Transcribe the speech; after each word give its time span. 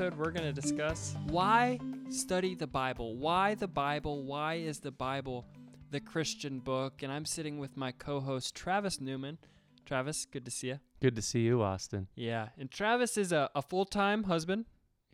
episode, 0.00 0.18
we're 0.18 0.30
going 0.30 0.54
to 0.54 0.58
discuss 0.58 1.14
why 1.26 1.78
study 2.08 2.54
the 2.54 2.66
Bible. 2.66 3.16
Why 3.16 3.54
the 3.54 3.68
Bible? 3.68 4.22
Why 4.22 4.54
is 4.54 4.80
the 4.80 4.90
Bible 4.90 5.44
the 5.90 6.00
Christian 6.00 6.58
book? 6.58 7.02
And 7.02 7.12
I'm 7.12 7.26
sitting 7.26 7.58
with 7.58 7.76
my 7.76 7.92
co 7.92 8.18
host, 8.20 8.54
Travis 8.54 8.98
Newman. 8.98 9.36
Travis, 9.84 10.24
good 10.24 10.46
to 10.46 10.50
see 10.50 10.68
you. 10.68 10.80
Good 11.02 11.16
to 11.16 11.22
see 11.22 11.40
you, 11.40 11.60
Austin. 11.60 12.06
Yeah. 12.14 12.48
And 12.56 12.70
Travis 12.70 13.18
is 13.18 13.30
a, 13.30 13.50
a 13.54 13.60
full 13.60 13.84
time 13.84 14.22
husband, 14.22 14.64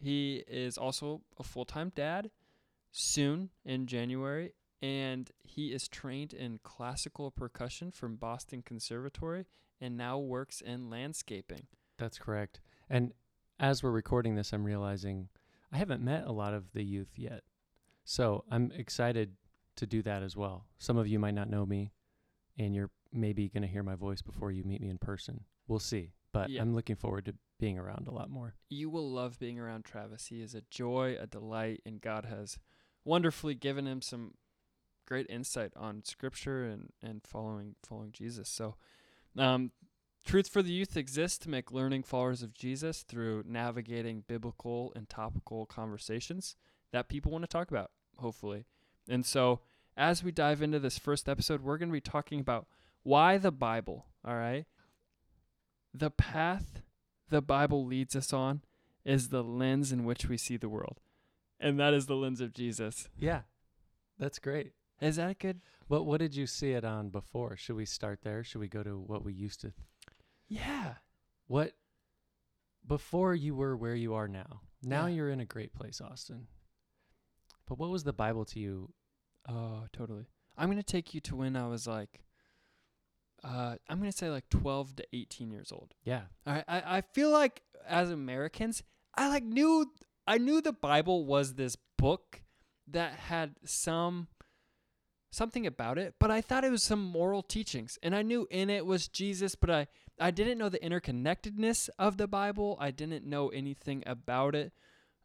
he 0.01 0.45
is 0.47 0.79
also 0.79 1.23
a 1.37 1.43
full 1.43 1.65
time 1.65 1.91
dad 1.97 2.31
soon 2.93 3.51
in 3.65 3.89
January. 3.89 4.53
And 4.81 5.29
he 5.43 5.73
is 5.73 5.89
trained 5.89 6.33
in 6.33 6.61
classical 6.62 7.33
percussion 7.33 7.91
from 7.91 8.15
Boston 8.15 8.62
Conservatory 8.62 9.47
and 9.81 9.97
now 9.97 10.19
works 10.19 10.61
in 10.61 10.91
landscaping. 10.91 11.67
That's 11.98 12.19
correct. 12.19 12.61
And 12.89 13.12
as 13.59 13.83
we're 13.83 13.91
recording 13.91 14.34
this, 14.34 14.52
I'm 14.52 14.65
realizing 14.65 15.28
I 15.73 15.78
haven't 15.78 16.02
met 16.02 16.24
a 16.27 16.33
lot 16.33 16.55
of 16.55 16.72
the 16.72 16.84
youth 16.84 17.12
yet. 17.17 17.42
So 18.05 18.44
I'm 18.50 18.70
excited 18.77 19.36
to 19.77 19.86
do 19.86 20.03
that 20.03 20.22
as 20.22 20.36
well. 20.36 20.67
Some 20.78 20.97
of 20.97 21.08
you 21.08 21.19
might 21.19 21.34
not 21.34 21.50
know 21.50 21.66
me, 21.66 21.92
and 22.58 22.75
you're 22.75 22.91
maybe 23.12 23.48
going 23.48 23.62
to 23.62 23.69
hear 23.69 23.83
my 23.83 23.94
voice 23.94 24.22
before 24.22 24.53
you 24.53 24.64
meet 24.64 24.81
me 24.81 24.89
in 24.89 24.98
person. 24.98 25.44
We'll 25.69 25.78
see. 25.78 26.12
But 26.33 26.50
Yeah. 26.50 26.62
I'm 26.62 26.75
looking 26.75 26.97
forward 26.97 27.25
to 27.27 27.34
being 27.58 27.78
around 27.78 28.06
a 28.06 28.12
lot 28.12 28.31
more. 28.31 28.55
You 28.69 28.91
will 28.91 29.11
love 29.11 29.39
being 29.39 29.59
around 29.59 29.84
Travis. 29.84 30.27
He 30.27 30.42
is 30.42 30.55
a 30.55 30.62
joy, 30.70 31.16
a 31.19 31.27
delight, 31.27 31.81
and 31.86 32.00
God 32.00 32.27
has 32.27 32.59
wonderfully 33.05 33.55
given 33.55 33.86
him 33.86 34.03
some 34.03 34.34
great 35.06 35.27
insight 35.31 35.72
on 35.77 36.05
scripture 36.05 36.64
and, 36.64 36.91
and 37.03 37.22
following 37.25 37.77
following 37.83 38.11
Jesus. 38.12 38.48
So 38.48 38.75
um 39.38 39.70
Truth 40.27 40.48
for 40.48 40.60
the 40.60 40.72
Youth 40.72 40.96
exists 40.96 41.38
to 41.38 41.50
make 41.50 41.70
learning 41.70 42.02
followers 42.02 42.42
of 42.42 42.52
Jesus 42.52 43.02
through 43.02 43.44
navigating 43.46 44.24
biblical 44.27 44.92
and 44.96 45.08
topical 45.08 45.66
conversations 45.66 46.56
that 46.91 47.08
people 47.08 47.30
want 47.30 47.44
to 47.44 47.48
talk 47.48 47.70
about, 47.70 47.92
hopefully. 48.16 48.64
And 49.08 49.24
so, 49.24 49.60
as 49.97 50.24
we 50.24 50.32
dive 50.32 50.62
into 50.62 50.80
this 50.80 50.98
first 50.98 51.28
episode, 51.28 51.62
we're 51.62 51.78
going 51.78 51.91
to 51.91 51.92
be 51.92 52.00
talking 52.00 52.41
about 52.41 52.66
why 53.04 53.38
the 53.38 53.52
Bible, 53.52 54.06
all 54.27 54.34
right? 54.34 54.66
The 55.94 56.10
path 56.10 56.82
the 57.28 57.41
Bible 57.41 57.86
leads 57.86 58.16
us 58.16 58.32
on 58.32 58.62
is 59.04 59.28
the 59.28 59.44
lens 59.44 59.92
in 59.92 60.04
which 60.04 60.27
we 60.27 60.36
see 60.36 60.56
the 60.56 60.69
world. 60.69 60.98
And 61.60 61.78
that 61.78 61.94
is 61.94 62.06
the 62.06 62.16
lens 62.16 62.41
of 62.41 62.52
Jesus. 62.52 63.08
Yeah, 63.16 63.42
that's 64.19 64.41
great. 64.41 64.72
Is 65.00 65.16
that 65.16 65.38
good? 65.38 65.60
But 65.88 66.02
what 66.02 66.19
did 66.19 66.34
you 66.34 66.48
see 66.48 66.72
it 66.72 66.84
on 66.84 67.10
before? 67.10 67.56
Should 67.56 67.77
we 67.77 67.86
start 67.86 68.20
there? 68.22 68.42
Should 68.42 68.60
we 68.60 68.69
go 68.69 68.82
to 68.82 68.98
what 68.98 69.24
we 69.24 69.32
used 69.32 69.60
to? 69.60 69.72
Yeah. 70.48 70.94
What 71.47 71.72
before 72.86 73.34
you 73.34 73.55
were 73.55 73.77
where 73.77 73.94
you 73.94 74.14
are 74.14 74.28
now? 74.28 74.61
Now 74.83 75.06
Yeah. 75.06 75.14
you're 75.16 75.30
in 75.30 75.41
a 75.41 75.44
great 75.44 75.72
place, 75.75 76.00
Austin. 76.00 76.47
But 77.66 77.78
what 77.78 77.91
was 77.91 78.05
the 78.05 78.12
Bible 78.12 78.44
to 78.47 78.61
you 78.61 78.92
Oh, 79.48 79.84
totally. 79.92 80.27
I'm 80.58 80.66
going 80.69 80.76
to 80.78 80.82
take 80.82 81.15
you 81.15 81.21
to 81.21 81.37
when 81.37 81.54
I 81.54 81.69
was 81.69 81.87
like, 81.87 82.25
uh, 83.44 83.76
I'm 83.88 83.98
going 83.98 84.10
to 84.10 84.16
say 84.16 84.28
like 84.28 84.48
12 84.50 84.97
to 84.97 85.06
18 85.12 85.53
years 85.53 85.71
old. 85.71 85.94
Yeah. 86.03 86.22
All 86.47 86.54
right. 86.54 86.65
I, 86.66 86.98
I 86.98 87.00
feel 87.00 87.31
like 87.31 87.62
as 87.87 88.10
Americans, 88.10 88.82
I 89.16 89.28
like 89.28 89.44
knew, 89.44 89.87
I 90.26 90.38
knew 90.38 90.60
the 90.60 90.72
Bible 90.72 91.26
was 91.26 91.54
this 91.54 91.76
book 91.97 92.42
that 92.88 93.12
had 93.12 93.54
some, 93.65 94.26
something 95.36 95.66
about 95.66 95.98
it, 95.98 96.14
but 96.19 96.30
I 96.30 96.41
thought 96.41 96.64
it 96.64 96.70
was 96.70 96.82
some 96.82 97.02
moral 97.02 97.42
teachings. 97.42 97.98
And 98.02 98.14
I 98.14 98.22
knew 98.22 98.47
in 98.50 98.70
it 98.70 98.84
was 98.86 99.06
Jesus, 99.08 99.54
but 99.54 99.70
I, 99.70 99.86
I 100.19 100.30
didn't 100.30 100.58
know 100.58 100.69
the 100.69 100.78
interconnectedness 100.78 101.88
of 101.98 102.16
the 102.16 102.26
Bible. 102.26 102.76
I 102.80 102.91
didn't 102.91 103.24
know 103.24 103.48
anything 103.50 104.02
about 104.06 104.54
it. 104.54 104.72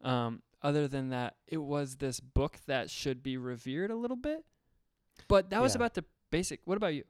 Um, 0.04 0.42
other 0.62 0.88
than 0.88 1.10
that, 1.10 1.36
it 1.48 1.58
was 1.58 1.96
this 1.96 2.20
book 2.20 2.60
that 2.68 2.90
should 2.90 3.24
be 3.24 3.38
revered 3.38 3.90
a 3.90 3.96
little 3.96 4.18
bit. 4.18 4.46
But 5.28 5.50
that 5.50 5.62
was 5.62 5.74
Yeah. 5.74 5.78
about 5.78 5.94
the 5.96 6.06
basic. 6.30 6.62
What 6.66 6.78
about 6.78 6.94
you? 6.94 7.04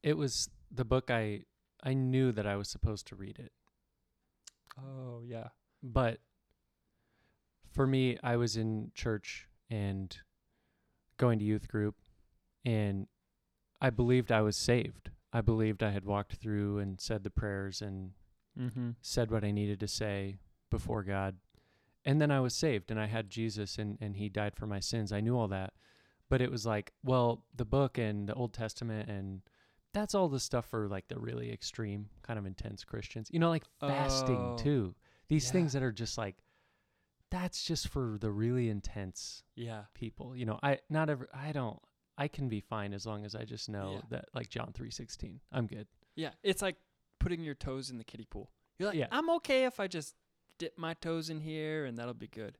It 0.00 0.16
was 0.16 0.48
the 0.70 0.84
book 0.84 1.10
I 1.10 1.44
I 1.82 1.92
knew 1.92 2.30
that 2.32 2.46
I 2.46 2.54
was 2.56 2.68
supposed 2.68 3.06
to 3.08 3.16
read 3.16 3.38
it. 3.40 3.52
Oh 4.80 5.22
yeah. 5.24 5.48
But 5.82 6.20
for 7.72 7.84
me, 7.86 8.16
I 8.22 8.36
was 8.36 8.56
in 8.56 8.92
church 8.94 9.48
and 9.68 10.16
going 11.18 11.38
to 11.38 11.44
youth 11.44 11.68
group 11.68 11.96
and 12.64 13.06
I 13.80 13.90
believed 13.90 14.32
I 14.32 14.40
was 14.42 14.56
saved. 14.56 15.10
I 15.32 15.40
believed 15.40 15.82
I 15.82 15.90
had 15.90 16.04
walked 16.04 16.34
through 16.36 16.78
and 16.78 17.00
said 17.00 17.22
the 17.24 17.30
prayers 17.30 17.82
and 17.82 18.12
Mm-hmm. 18.58 18.90
said 19.00 19.30
what 19.30 19.44
I 19.44 19.52
needed 19.52 19.78
to 19.78 19.86
say 19.86 20.38
before 20.68 21.04
God. 21.04 21.36
And 22.04 22.20
then 22.20 22.32
I 22.32 22.40
was 22.40 22.54
saved 22.56 22.90
and 22.90 22.98
I 22.98 23.06
had 23.06 23.30
Jesus 23.30 23.78
and, 23.78 23.96
and 24.00 24.16
he 24.16 24.28
died 24.28 24.56
for 24.56 24.66
my 24.66 24.80
sins. 24.80 25.12
I 25.12 25.20
knew 25.20 25.38
all 25.38 25.46
that. 25.46 25.74
But 26.28 26.40
it 26.42 26.50
was 26.50 26.66
like, 26.66 26.92
well, 27.04 27.44
the 27.54 27.64
book 27.64 27.98
and 27.98 28.28
the 28.28 28.34
Old 28.34 28.52
Testament 28.52 29.08
and 29.08 29.42
that's 29.94 30.12
all 30.12 30.28
the 30.28 30.40
stuff 30.40 30.66
for 30.66 30.88
like 30.88 31.06
the 31.06 31.20
really 31.20 31.52
extreme, 31.52 32.08
kind 32.22 32.36
of 32.36 32.46
intense 32.46 32.82
Christians. 32.82 33.28
You 33.30 33.38
know, 33.38 33.48
like 33.48 33.62
fasting 33.80 34.36
Oh, 34.36 34.56
too. 34.58 34.94
These 35.28 35.46
yeah. 35.46 35.52
things 35.52 35.72
that 35.74 35.84
are 35.84 35.92
just 35.92 36.18
like 36.18 36.34
that's 37.30 37.62
just 37.64 37.88
for 37.88 38.16
the 38.18 38.30
really 38.30 38.68
intense 38.68 39.42
Yeah. 39.54 39.84
people. 39.94 40.34
You 40.36 40.46
know, 40.46 40.58
I 40.62 40.80
not 40.88 41.10
ever 41.10 41.28
I 41.32 41.52
don't 41.52 41.80
I 42.16 42.26
can 42.28 42.48
be 42.48 42.60
fine 42.60 42.92
as 42.94 43.06
long 43.06 43.24
as 43.24 43.34
I 43.34 43.44
just 43.44 43.68
know 43.68 43.92
Yeah. 43.94 44.00
that 44.10 44.24
like 44.34 44.48
John 44.48 44.72
3:16. 44.72 45.40
I'm 45.52 45.66
good. 45.66 45.86
Yeah. 46.16 46.32
It's 46.42 46.62
like 46.62 46.76
putting 47.20 47.42
your 47.44 47.54
toes 47.54 47.90
in 47.90 47.98
the 47.98 48.04
kiddie 48.04 48.24
pool. 48.24 48.50
You're 48.78 48.88
like, 48.88 48.98
Yeah. 48.98 49.08
I'm 49.12 49.28
okay 49.30 49.64
if 49.66 49.78
I 49.80 49.86
just 49.88 50.14
dip 50.58 50.76
my 50.78 50.94
toes 50.94 51.30
in 51.30 51.40
here 51.40 51.84
and 51.84 51.96
that'll 51.98 52.14
be 52.14 52.26
good. 52.28 52.58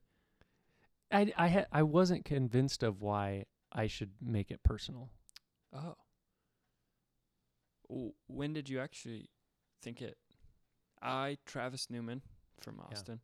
I 1.11 1.33
I 1.37 1.47
had 1.47 1.67
I 1.71 1.83
wasn't 1.83 2.23
convinced 2.25 2.83
of 2.83 3.01
why 3.01 3.45
I 3.71 3.87
should 3.87 4.21
make 4.21 4.51
it 4.51 4.63
personal. 4.63 5.09
Oh. 5.73 5.95
W- 7.89 8.13
When 8.27 8.53
did 8.53 8.69
you 8.69 8.79
actually 8.79 9.29
think 9.81 10.01
it? 10.01 10.17
I, 11.01 11.37
Travis 11.45 11.89
Newman 11.89 12.21
from 12.59 12.77
Yeah. 12.77 13.15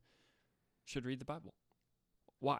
Should 0.85 1.05
read 1.05 1.19
the 1.19 1.25
Bible. 1.25 1.53
Why? 2.39 2.59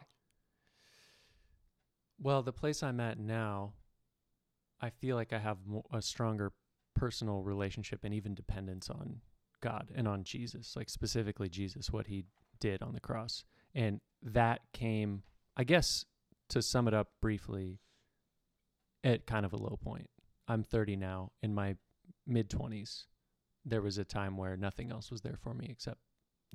Well, 2.19 2.41
the 2.43 2.53
place 2.53 2.81
I'm 2.81 2.99
at 2.99 3.19
now, 3.19 3.73
I 4.81 4.89
feel 4.89 5.15
like 5.15 5.33
I 5.33 5.39
have 5.39 5.57
a 5.93 6.01
stronger 6.01 6.51
personal 6.95 7.41
relationship 7.41 8.03
and 8.03 8.13
even 8.13 8.33
dependence 8.33 8.89
on 8.89 9.21
God 9.61 9.91
and 9.95 10.07
on 10.07 10.23
Jesus, 10.23 10.75
like 10.75 10.89
specifically 10.89 11.49
Jesus, 11.49 11.91
what 11.91 12.07
he 12.07 12.25
did 12.59 12.81
on 12.81 12.93
the 12.93 12.99
cross. 12.99 13.43
And 13.73 13.99
that 14.23 14.61
came, 14.73 15.23
I 15.55 15.63
guess, 15.63 16.05
to 16.49 16.61
sum 16.61 16.87
it 16.87 16.93
up 16.93 17.09
briefly, 17.21 17.79
at 19.03 19.27
kind 19.27 19.45
of 19.45 19.53
a 19.53 19.57
low 19.57 19.77
point. 19.81 20.09
I'm 20.47 20.63
30 20.63 20.95
now. 20.95 21.31
In 21.43 21.53
my 21.53 21.75
mid 22.25 22.49
20s, 22.49 23.05
there 23.63 23.81
was 23.81 23.97
a 23.97 24.03
time 24.03 24.35
where 24.37 24.57
nothing 24.57 24.91
else 24.91 25.11
was 25.11 25.21
there 25.21 25.37
for 25.37 25.53
me 25.53 25.67
except 25.69 25.99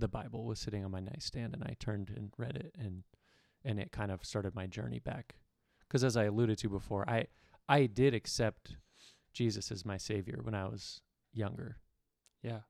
the 0.01 0.09
Bible 0.09 0.45
was 0.45 0.59
sitting 0.59 0.85
on 0.85 0.91
my 0.91 1.01
nightstand, 1.01 1.55
and 1.55 1.63
I 1.65 1.77
turned 1.79 2.11
and 2.15 2.31
read 2.37 2.57
it, 2.57 2.75
and 2.79 3.05
and 3.65 3.79
it 3.79 3.93
kind 3.93 4.11
of 4.11 4.25
started 4.25 4.55
my 4.55 4.67
journey 4.67 4.99
back. 4.99 5.37
Because 5.81 6.03
as 6.05 6.17
I 6.17 6.25
alluded 6.25 6.59
to 6.59 6.69
before, 6.69 7.09
I 7.09 7.27
I 7.69 7.87
did 7.87 8.15
accept 8.15 8.77
Jesus 9.33 9.71
as 9.71 9.85
my 9.85 9.97
savior 9.97 10.41
when 10.43 10.55
I 10.55 10.67
was 10.67 11.03
younger. 11.33 11.77
Yeah. 12.43 12.61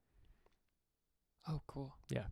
Oh, 1.48 1.62
cool. 1.66 1.96
Yeah. 2.10 2.26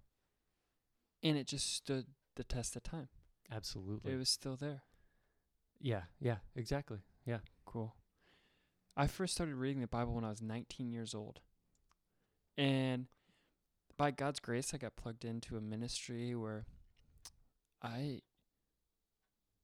And 1.23 1.37
it 1.37 1.47
just 1.47 1.75
stood 1.75 2.07
the 2.37 2.45
test 2.45 2.77
of 2.77 2.83
time. 2.83 3.09
Absolutely. 3.51 4.13
It 4.13 4.17
was 4.17 4.29
still 4.29 4.57
there. 4.57 4.83
yeah, 5.81 6.03
yeah, 6.21 6.37
exactly. 6.55 6.99
Yeah. 7.25 7.39
Cool. 7.65 7.95
I 8.97 9.07
first 9.07 9.35
started 9.35 9.55
reading 9.55 9.81
the 9.81 9.87
Bible 9.87 10.15
when 10.15 10.25
I 10.25 10.31
was 10.31 10.43
19 10.43 10.93
years 10.93 11.15
old. 11.15 11.41
And 12.57 13.07
by 13.99 14.13
God's 14.13 14.41
grace, 14.41 14.73
I 14.73 14.79
got 14.79 14.97
plugged 14.97 15.25
into 15.25 15.57
a 15.57 15.61
ministry 15.61 16.35
where 16.35 16.65
I 17.83 18.23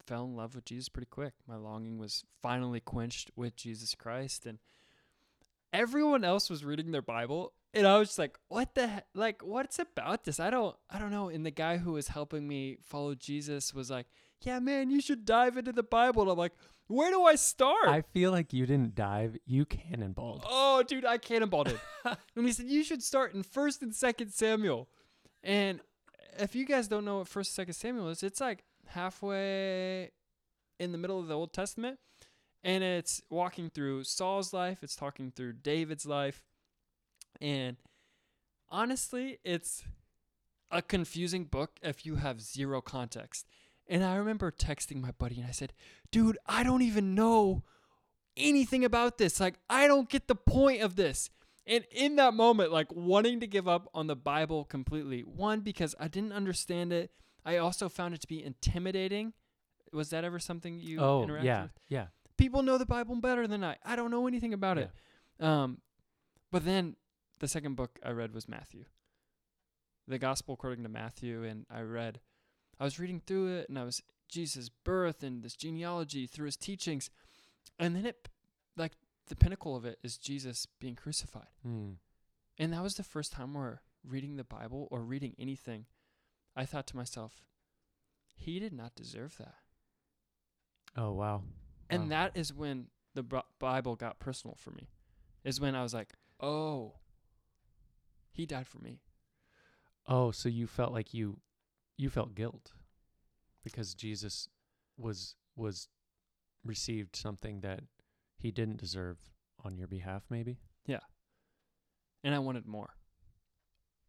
fell 0.06 0.24
in 0.24 0.36
love 0.36 0.54
with 0.54 0.66
Jesus 0.66 0.90
pretty 0.90 1.08
quick. 1.08 1.32
My 1.48 1.56
longing 1.56 1.98
was 1.98 2.24
finally 2.42 2.80
quenched 2.80 3.30
with 3.36 3.56
Jesus 3.56 3.94
Christ. 3.94 4.44
And 4.44 4.58
everyone 5.72 6.24
else 6.24 6.50
was 6.50 6.64
reading 6.64 6.90
their 6.90 7.00
Bible. 7.00 7.52
And 7.72 7.86
I 7.86 7.98
was 7.98 8.08
just 8.08 8.18
like, 8.18 8.36
what 8.48 8.74
the 8.74 8.88
heck? 8.88 9.06
Like, 9.14 9.42
what's 9.42 9.78
about 9.78 10.24
this? 10.24 10.38
I 10.38 10.50
don't, 10.50 10.76
I 10.90 10.98
don't 10.98 11.10
know. 11.10 11.28
And 11.28 11.46
the 11.46 11.50
guy 11.50 11.78
who 11.78 11.92
was 11.92 12.08
helping 12.08 12.46
me 12.46 12.78
follow 12.82 13.14
Jesus 13.14 13.72
was 13.72 13.90
like, 13.90 14.06
yeah, 14.42 14.58
man, 14.58 14.90
you 14.90 15.00
should 15.00 15.24
dive 15.24 15.56
into 15.56 15.72
the 15.72 15.82
Bible. 15.82 16.22
And 16.22 16.30
I'm 16.30 16.38
like, 16.38 16.52
where 16.88 17.10
do 17.10 17.22
I 17.24 17.34
start? 17.36 17.88
I 17.88 18.02
feel 18.02 18.30
like 18.30 18.52
you 18.52 18.66
didn't 18.66 18.94
dive, 18.94 19.36
you 19.46 19.64
cannonballed. 19.64 20.42
Oh, 20.44 20.82
dude, 20.82 21.04
I 21.04 21.18
cannonballed 21.18 21.68
it. 21.68 21.80
and 22.36 22.46
he 22.46 22.52
said 22.52 22.66
you 22.66 22.84
should 22.84 23.02
start 23.02 23.34
in 23.34 23.42
First 23.42 23.82
and 23.82 23.94
Second 23.94 24.32
Samuel. 24.32 24.88
And 25.42 25.80
if 26.38 26.54
you 26.54 26.66
guys 26.66 26.88
don't 26.88 27.04
know 27.04 27.18
what 27.18 27.28
First 27.28 27.50
and 27.50 27.54
Second 27.54 27.74
Samuel 27.74 28.08
is, 28.08 28.22
it's 28.22 28.40
like 28.40 28.64
halfway 28.88 30.10
in 30.78 30.92
the 30.92 30.98
middle 30.98 31.18
of 31.18 31.26
the 31.26 31.34
Old 31.34 31.52
Testament, 31.52 31.98
and 32.62 32.84
it's 32.84 33.22
walking 33.30 33.70
through 33.70 34.04
Saul's 34.04 34.52
life. 34.52 34.78
It's 34.82 34.96
talking 34.96 35.32
through 35.34 35.54
David's 35.54 36.06
life, 36.06 36.42
and 37.40 37.76
honestly, 38.68 39.38
it's 39.44 39.84
a 40.70 40.82
confusing 40.82 41.44
book 41.44 41.78
if 41.82 42.04
you 42.04 42.16
have 42.16 42.40
zero 42.40 42.80
context. 42.80 43.46
And 43.88 44.04
I 44.04 44.16
remember 44.16 44.50
texting 44.50 45.00
my 45.00 45.10
buddy 45.12 45.38
and 45.38 45.46
I 45.46 45.52
said, 45.52 45.72
dude, 46.10 46.38
I 46.46 46.62
don't 46.62 46.82
even 46.82 47.14
know 47.14 47.64
anything 48.36 48.84
about 48.84 49.18
this. 49.18 49.40
Like, 49.40 49.58
I 49.68 49.86
don't 49.86 50.08
get 50.08 50.26
the 50.26 50.34
point 50.34 50.82
of 50.82 50.96
this. 50.96 51.30
And 51.66 51.84
in 51.90 52.16
that 52.16 52.34
moment, 52.34 52.72
like 52.72 52.88
wanting 52.92 53.40
to 53.40 53.46
give 53.46 53.68
up 53.68 53.88
on 53.94 54.06
the 54.06 54.16
Bible 54.16 54.64
completely. 54.64 55.20
One, 55.20 55.60
because 55.60 55.94
I 55.98 56.08
didn't 56.08 56.32
understand 56.32 56.92
it. 56.92 57.10
I 57.44 57.58
also 57.58 57.88
found 57.88 58.14
it 58.14 58.20
to 58.22 58.28
be 58.28 58.42
intimidating. 58.42 59.32
Was 59.92 60.10
that 60.10 60.24
ever 60.24 60.38
something 60.38 60.78
you 60.78 60.98
oh 60.98 61.24
interacted 61.26 61.44
yeah, 61.44 61.62
with? 61.62 61.70
yeah. 61.88 62.06
People 62.36 62.62
know 62.62 62.78
the 62.78 62.86
Bible 62.86 63.14
better 63.16 63.46
than 63.46 63.62
I. 63.62 63.76
I 63.84 63.96
don't 63.96 64.10
know 64.10 64.26
anything 64.26 64.52
about 64.52 64.78
it. 64.78 64.90
Um, 65.40 65.78
but 66.50 66.64
then 66.64 66.96
the 67.38 67.48
second 67.48 67.76
book 67.76 67.98
I 68.04 68.10
read 68.10 68.34
was 68.34 68.48
Matthew, 68.48 68.84
the 70.08 70.18
Gospel 70.18 70.54
according 70.54 70.82
to 70.82 70.88
Matthew, 70.88 71.44
and 71.44 71.64
I 71.70 71.82
read, 71.82 72.20
I 72.78 72.84
was 72.84 72.98
reading 72.98 73.20
through 73.24 73.56
it, 73.58 73.68
and 73.68 73.78
I 73.78 73.84
was 73.84 74.02
Jesus' 74.28 74.68
birth 74.68 75.22
and 75.22 75.42
this 75.42 75.54
genealogy 75.56 76.26
through 76.26 76.46
his 76.46 76.56
teachings, 76.56 77.10
and 77.78 77.94
then 77.96 78.06
it, 78.06 78.28
like 78.76 78.92
the 79.26 79.36
pinnacle 79.36 79.76
of 79.76 79.84
it, 79.84 79.98
is 80.02 80.16
Jesus 80.18 80.66
being 80.80 80.96
crucified, 80.96 81.48
Mm. 81.66 81.96
and 82.58 82.72
that 82.72 82.82
was 82.82 82.94
the 82.96 83.02
first 83.04 83.32
time 83.32 83.54
where 83.54 83.82
reading 84.02 84.36
the 84.36 84.44
Bible 84.44 84.88
or 84.90 85.02
reading 85.02 85.34
anything, 85.38 85.86
I 86.56 86.64
thought 86.66 86.86
to 86.88 86.96
myself, 86.96 87.44
he 88.34 88.58
did 88.58 88.72
not 88.72 88.94
deserve 88.94 89.36
that, 89.38 89.56
Oh 90.96 91.12
wow. 91.12 91.42
and 91.88 92.04
Wow. 92.04 92.08
that 92.08 92.36
is 92.36 92.52
when 92.52 92.88
the 93.14 93.22
Bi- 93.22 93.42
Bible 93.58 93.94
got 93.96 94.18
personal 94.18 94.56
for 94.56 94.72
me, 94.72 94.90
is 95.44 95.60
when 95.60 95.74
I 95.74 95.82
was 95.82 95.94
like, 95.94 96.14
oh, 96.40 96.94
he 98.32 98.46
died 98.46 98.66
for 98.66 98.78
me. 98.78 99.00
Oh, 100.06 100.32
so 100.32 100.48
you 100.48 100.66
felt 100.66 100.92
like 100.92 101.14
you 101.14 101.40
you 101.96 102.10
felt 102.10 102.34
guilt 102.34 102.72
because 103.62 103.94
Jesus 103.94 104.48
was 104.96 105.36
was 105.56 105.88
received 106.64 107.14
something 107.16 107.60
that 107.60 107.80
he 108.38 108.50
didn't 108.50 108.78
deserve 108.78 109.18
on 109.64 109.76
your 109.76 109.86
behalf 109.88 110.24
maybe? 110.30 110.58
Yeah 110.86 111.00
and 112.22 112.34
I 112.34 112.38
wanted 112.38 112.66
more. 112.66 112.94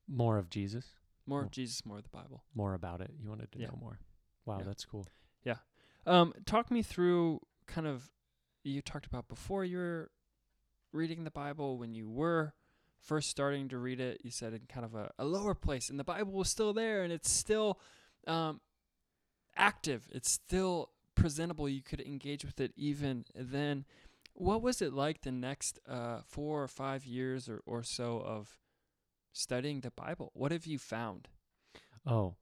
More 0.08 0.38
of 0.38 0.50
Jesus, 0.50 0.86
More 1.26 1.42
Oh. 1.42 1.46
of 1.46 1.52
Jesus, 1.52 1.84
more 1.86 1.98
of 1.98 2.04
the 2.04 2.10
Bible. 2.10 2.44
more 2.54 2.74
about 2.76 3.02
it. 3.02 3.12
You 3.20 3.30
wanted 3.30 3.52
to 3.54 3.60
Yeah. 3.60 3.68
know 3.68 3.78
more. 3.80 4.00
Wow, 4.46 4.60
Yeah. 4.60 4.66
that's 4.66 4.86
cool. 4.86 5.08
Yeah 5.44 5.58
um, 6.08 6.34
talk 6.46 6.70
me 6.70 6.84
through 6.84 7.42
kind 7.66 7.88
of 7.88 8.12
you 8.64 8.82
talked 8.82 9.06
about 9.08 9.28
before 9.28 9.66
you 9.66 9.78
were 9.78 10.12
reading 10.92 11.24
the 11.24 11.32
Bible 11.32 11.78
when 11.80 11.94
you 11.96 12.08
were 12.10 12.54
first 13.02 13.30
starting 13.30 13.70
to 13.70 13.78
read 13.78 14.00
it. 14.00 14.22
You 14.24 14.32
said 14.32 14.54
in 14.54 14.62
kind 14.68 14.86
of 14.86 14.96
a, 14.96 15.12
a 15.18 15.26
lower 15.26 15.54
place, 15.54 15.90
and 15.90 16.00
the 16.00 16.04
Bible 16.04 16.34
was 16.34 16.50
still 16.50 16.74
there, 16.74 17.04
and 17.04 17.12
it's 17.14 17.30
still 17.30 17.80
um, 18.28 18.62
active. 19.56 20.08
It's 20.12 20.32
still 20.32 20.90
presentable. 21.16 21.70
You 21.70 21.82
could 21.82 22.02
engage 22.02 22.46
with 22.46 22.60
it 22.60 22.74
even 22.76 23.26
then. 23.36 23.86
What 24.34 24.62
was 24.62 24.82
it 24.82 24.94
like 24.94 25.22
the 25.22 25.32
next 25.32 25.80
uh, 25.88 26.20
four 26.28 26.62
or 26.62 26.68
five 26.68 27.06
years 27.06 27.48
or, 27.48 27.62
or 27.66 27.84
so 27.84 28.20
of 28.20 28.58
studying 29.32 29.82
the 29.82 29.92
Bible? 29.92 30.32
What 30.34 30.52
have 30.52 30.66
you 30.66 30.78
found? 30.78 31.30
Oh, 32.06 32.36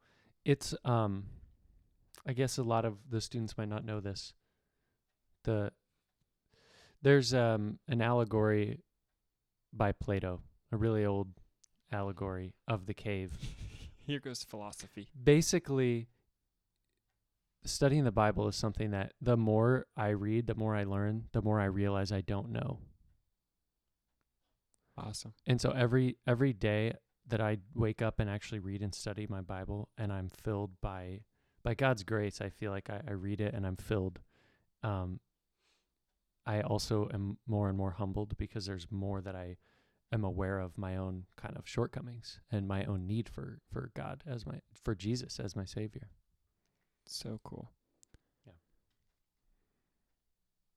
it's 0.43 0.75
um 0.83 1.25
I 2.25 2.33
guess 2.33 2.57
a 2.57 2.63
lot 2.63 2.85
of 2.85 2.97
the 3.09 3.21
students 3.21 3.57
might 3.57 3.69
not 3.69 3.85
know 3.85 3.99
this. 3.99 4.33
The 5.43 5.71
there's 7.01 7.33
um 7.33 7.79
an 7.87 8.01
allegory 8.01 8.79
by 9.73 9.91
Plato, 9.91 10.41
a 10.71 10.77
really 10.77 11.05
old 11.05 11.29
allegory 11.91 12.53
of 12.67 12.85
the 12.85 12.93
cave. 12.93 13.31
Here 14.05 14.19
goes 14.19 14.43
philosophy. 14.43 15.07
Basically 15.21 16.07
studying 17.65 18.03
the 18.03 18.11
Bible 18.11 18.47
is 18.47 18.55
something 18.55 18.91
that 18.91 19.13
the 19.21 19.37
more 19.37 19.87
I 19.95 20.09
read, 20.09 20.47
the 20.47 20.55
more 20.55 20.75
I 20.75 20.83
learn, 20.83 21.25
the 21.31 21.41
more 21.41 21.59
I 21.59 21.65
realize 21.65 22.11
I 22.11 22.21
don't 22.21 22.51
know. 22.51 22.79
Awesome. 24.97 25.33
And 25.47 25.59
so 25.59 25.71
every 25.71 26.17
every 26.27 26.53
day 26.53 26.93
that 27.27 27.41
I 27.41 27.57
wake 27.73 28.01
up 28.01 28.19
and 28.19 28.29
actually 28.29 28.59
read 28.59 28.81
and 28.81 28.93
study 28.93 29.25
my 29.27 29.41
Bible 29.41 29.89
and 29.97 30.11
I'm 30.11 30.29
filled 30.29 30.71
by 30.81 31.21
by 31.63 31.73
God's 31.73 32.03
grace, 32.03 32.41
I 32.41 32.49
feel 32.49 32.71
like 32.71 32.89
I, 32.89 33.01
I 33.07 33.13
read 33.13 33.41
it 33.41 33.53
and 33.53 33.65
I'm 33.65 33.77
filled. 33.77 34.19
Um 34.83 35.19
I 36.45 36.61
also 36.61 37.09
am 37.13 37.37
more 37.47 37.69
and 37.69 37.77
more 37.77 37.91
humbled 37.91 38.37
because 38.37 38.65
there's 38.65 38.87
more 38.91 39.21
that 39.21 39.35
I 39.35 39.57
am 40.11 40.23
aware 40.23 40.59
of 40.59 40.77
my 40.77 40.97
own 40.97 41.23
kind 41.37 41.57
of 41.57 41.67
shortcomings 41.67 42.39
and 42.51 42.67
my 42.67 42.83
own 42.85 43.07
need 43.07 43.29
for 43.29 43.59
for 43.71 43.91
God 43.95 44.23
as 44.27 44.45
my 44.45 44.59
for 44.83 44.93
Jesus 44.93 45.39
as 45.39 45.55
my 45.55 45.65
savior. 45.65 46.09
So 47.07 47.39
cool. 47.43 47.71
Yeah. 48.45 48.53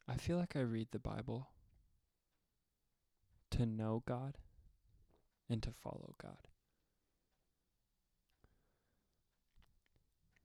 I 0.08 0.16
feel 0.16 0.38
like 0.38 0.56
I 0.56 0.60
read 0.60 0.88
the 0.92 0.98
Bible 0.98 1.48
to 3.50 3.66
know 3.66 4.02
God 4.06 4.38
and 5.48 5.62
to 5.62 5.70
follow 5.70 6.14
God. 6.22 6.48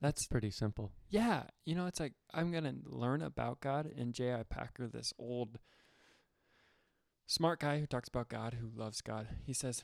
That's 0.02 0.26
pretty 0.26 0.50
simple. 0.50 0.92
Yeah, 1.10 1.44
you 1.64 1.76
know, 1.76 1.86
it's 1.86 2.00
like 2.00 2.14
I'm 2.34 2.52
going 2.52 2.64
to 2.64 2.76
learn 2.86 3.22
about 3.22 3.62
God 3.62 3.86
and 3.96 4.14
J.I. 4.14 4.44
Packer, 4.44 4.88
this 4.88 5.14
old 5.20 5.60
smart 7.28 7.60
guy 7.60 7.80
who 7.80 7.86
talks 7.86 8.10
about 8.10 8.28
God, 8.28 8.56
who 8.56 8.68
loves 8.68 9.02
God. 9.02 9.28
He 9.46 9.54
says, 9.54 9.84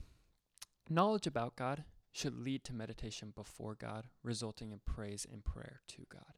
"Knowledge 0.90 1.28
about 1.28 1.56
God 1.56 1.84
should 2.12 2.36
lead 2.36 2.64
to 2.64 2.74
meditation 2.74 3.32
before 3.36 3.76
God, 3.76 4.08
resulting 4.24 4.72
in 4.72 4.80
praise 4.86 5.26
and 5.32 5.46
prayer 5.46 5.82
to 5.90 6.06
God." 6.10 6.34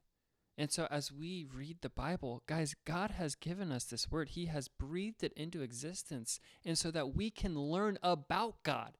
And 0.58 0.74
so 0.74 0.86
as 0.92 1.10
we 1.10 1.46
read 1.46 1.78
the 1.80 1.90
Bible, 1.90 2.44
guys, 2.46 2.76
God 2.84 3.12
has 3.12 3.36
given 3.36 3.72
us 3.72 3.86
this 3.86 4.12
word. 4.12 4.32
He 4.32 4.48
has 4.48 4.68
breathed 4.68 5.24
it 5.24 5.32
into 5.38 5.62
existence 5.62 6.42
and 6.66 6.78
so 6.78 6.92
that 6.92 7.16
we 7.16 7.32
can 7.32 7.56
learn 7.58 7.98
about 8.04 8.62
God. 8.64 8.98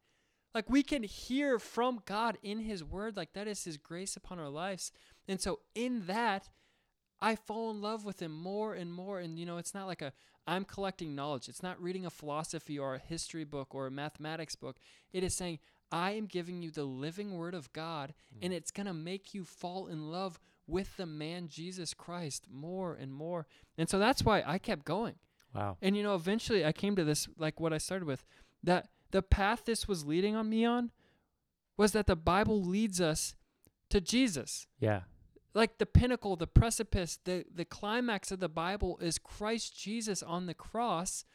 Like 0.54 0.70
we 0.70 0.84
can 0.84 1.04
hear 1.04 1.60
from 1.60 2.02
God 2.06 2.38
in 2.42 2.60
His 2.60 2.84
Word, 2.84 3.16
like 3.16 3.34
that 3.34 3.48
is 3.48 3.64
His 3.64 3.78
grace 3.78 4.16
upon 4.16 4.40
our 4.40 4.50
lives. 4.50 4.92
And 5.28 5.40
so 5.40 5.60
in 5.76 6.08
that, 6.08 6.50
I 7.22 7.36
fall 7.36 7.70
in 7.72 7.82
love 7.82 8.06
with 8.06 8.22
Him 8.22 8.32
more 8.32 8.74
and 8.74 8.92
more. 8.92 9.20
And 9.20 9.38
you 9.38 9.46
know, 9.46 9.58
it's 9.58 9.74
not 9.74 9.88
like 9.88 10.02
a 10.02 10.14
I'm 10.48 10.66
collecting 10.66 11.14
knowledge. 11.14 11.48
It's 11.48 11.62
not 11.62 11.82
reading 11.82 12.06
a 12.06 12.10
philosophy 12.10 12.80
or 12.80 12.96
a 12.96 13.00
history 13.00 13.44
book 13.44 13.76
or 13.76 13.86
a 13.86 13.92
mathematics 13.92 14.56
book. 14.56 14.78
It 15.14 15.24
is 15.24 15.36
saying, 15.36 15.60
I 15.92 16.12
am 16.12 16.26
giving 16.26 16.64
you 16.64 16.72
the 16.72 16.86
living 16.86 17.38
Word 17.38 17.54
of 17.54 17.72
God, 17.74 18.14
hmm. 18.34 18.46
and 18.46 18.54
it's 18.54 18.72
gonna 18.72 18.94
make 18.94 19.34
you 19.34 19.44
fall 19.44 19.88
in 19.88 20.12
love 20.12 20.40
with 20.66 20.98
the 20.98 21.06
man 21.06 21.48
Jesus 21.48 21.94
Christ 21.94 22.48
more 22.52 22.96
and 22.96 23.14
more. 23.14 23.46
And 23.78 23.90
so 23.90 24.00
that's 24.00 24.24
why 24.24 24.44
I 24.46 24.58
kept 24.58 24.86
going. 24.86 25.16
Wow. 25.54 25.78
And 25.82 25.98
you 25.98 26.04
know, 26.04 26.16
eventually 26.16 26.66
I 26.66 26.72
came 26.72 26.96
to 26.96 27.04
this 27.04 27.28
like 27.38 27.60
what 27.60 27.74
I 27.74 27.78
started 27.78 28.06
with 28.06 28.24
that 28.64 28.90
the 29.12 29.22
path 29.22 29.66
this 29.66 29.88
was 29.88 30.06
leading 30.06 30.36
on 30.36 30.50
me 30.50 30.66
on 30.66 30.92
was 31.78 31.92
that 31.94 32.08
the 32.08 32.16
Bible 32.16 32.62
leads 32.64 33.00
us 33.02 33.36
to 33.90 34.02
Jesus. 34.02 34.68
Yeah. 34.80 35.02
Like 35.54 35.78
the 35.80 35.86
pinnacle, 35.86 36.36
the 36.36 36.48
precipice, 36.48 37.20
the 37.24 37.46
the 37.54 37.66
climax 37.66 38.32
of 38.32 38.40
the 38.40 38.50
Bible 38.50 39.00
is 39.02 39.18
Christ 39.18 39.78
Jesus 39.80 40.22
on 40.22 40.46
the 40.46 40.54
cross. 40.54 41.26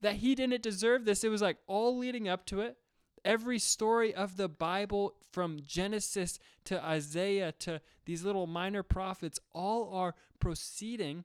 That 0.00 0.16
he 0.16 0.34
didn't 0.34 0.62
deserve 0.62 1.04
this. 1.04 1.22
It 1.22 1.28
was 1.28 1.42
like 1.42 1.58
all 1.68 1.96
leading 1.96 2.28
up 2.28 2.44
to 2.46 2.60
it. 2.60 2.76
Every 3.24 3.60
story 3.60 4.12
of 4.12 4.36
the 4.36 4.48
Bible 4.48 5.14
from 5.30 5.60
Genesis 5.64 6.40
to 6.64 6.84
Isaiah 6.84 7.52
to 7.60 7.80
these 8.04 8.24
little 8.24 8.48
minor 8.48 8.82
prophets 8.82 9.38
all 9.52 9.94
are 9.94 10.16
proceeding 10.40 11.24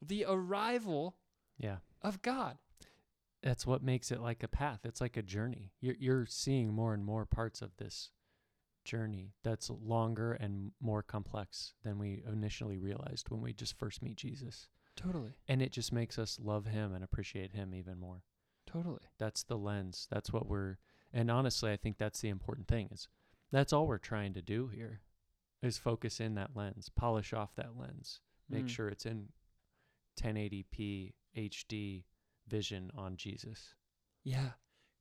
the 0.00 0.24
arrival 0.28 1.16
Yeah. 1.58 1.78
of 2.00 2.22
God. 2.22 2.58
That's 3.42 3.66
what 3.66 3.82
makes 3.82 4.10
it 4.10 4.20
like 4.20 4.42
a 4.42 4.48
path. 4.48 4.80
It's 4.84 5.00
like 5.00 5.16
a 5.16 5.22
journey. 5.22 5.72
You're 5.80 5.96
you're 5.98 6.26
seeing 6.26 6.72
more 6.72 6.94
and 6.94 7.04
more 7.04 7.26
parts 7.26 7.60
of 7.62 7.76
this 7.76 8.10
journey 8.84 9.34
that's 9.44 9.70
longer 9.70 10.32
and 10.32 10.72
more 10.80 11.02
complex 11.02 11.74
than 11.84 11.98
we 11.98 12.22
initially 12.30 12.78
realized 12.78 13.30
when 13.30 13.40
we 13.40 13.52
just 13.52 13.78
first 13.78 14.02
meet 14.02 14.16
Jesus. 14.16 14.68
Totally. 14.96 15.32
And 15.48 15.62
it 15.62 15.72
just 15.72 15.92
makes 15.92 16.18
us 16.18 16.38
love 16.42 16.66
him 16.66 16.92
and 16.94 17.02
appreciate 17.04 17.52
him 17.52 17.74
even 17.74 17.98
more. 17.98 18.24
Totally. 18.66 19.00
That's 19.18 19.42
the 19.44 19.56
lens. 19.56 20.06
That's 20.10 20.32
what 20.32 20.46
we're 20.48 20.78
and 21.12 21.30
honestly, 21.30 21.70
I 21.70 21.76
think 21.76 21.98
that's 21.98 22.20
the 22.20 22.28
important 22.30 22.68
thing 22.68 22.88
is 22.92 23.08
that's 23.50 23.72
all 23.72 23.86
we're 23.86 23.98
trying 23.98 24.34
to 24.34 24.42
do 24.42 24.68
here 24.68 25.00
is 25.62 25.78
focus 25.78 26.18
in 26.20 26.34
that 26.34 26.56
lens, 26.56 26.88
polish 26.94 27.32
off 27.32 27.54
that 27.56 27.76
lens, 27.78 28.20
make 28.48 28.64
Mm. 28.64 28.68
sure 28.70 28.88
it's 28.88 29.06
in 29.06 29.28
1080p 30.16 31.14
HD 31.36 32.04
vision 32.52 32.92
on 32.94 33.16
Jesus. 33.16 33.74
Yeah. 34.22 34.50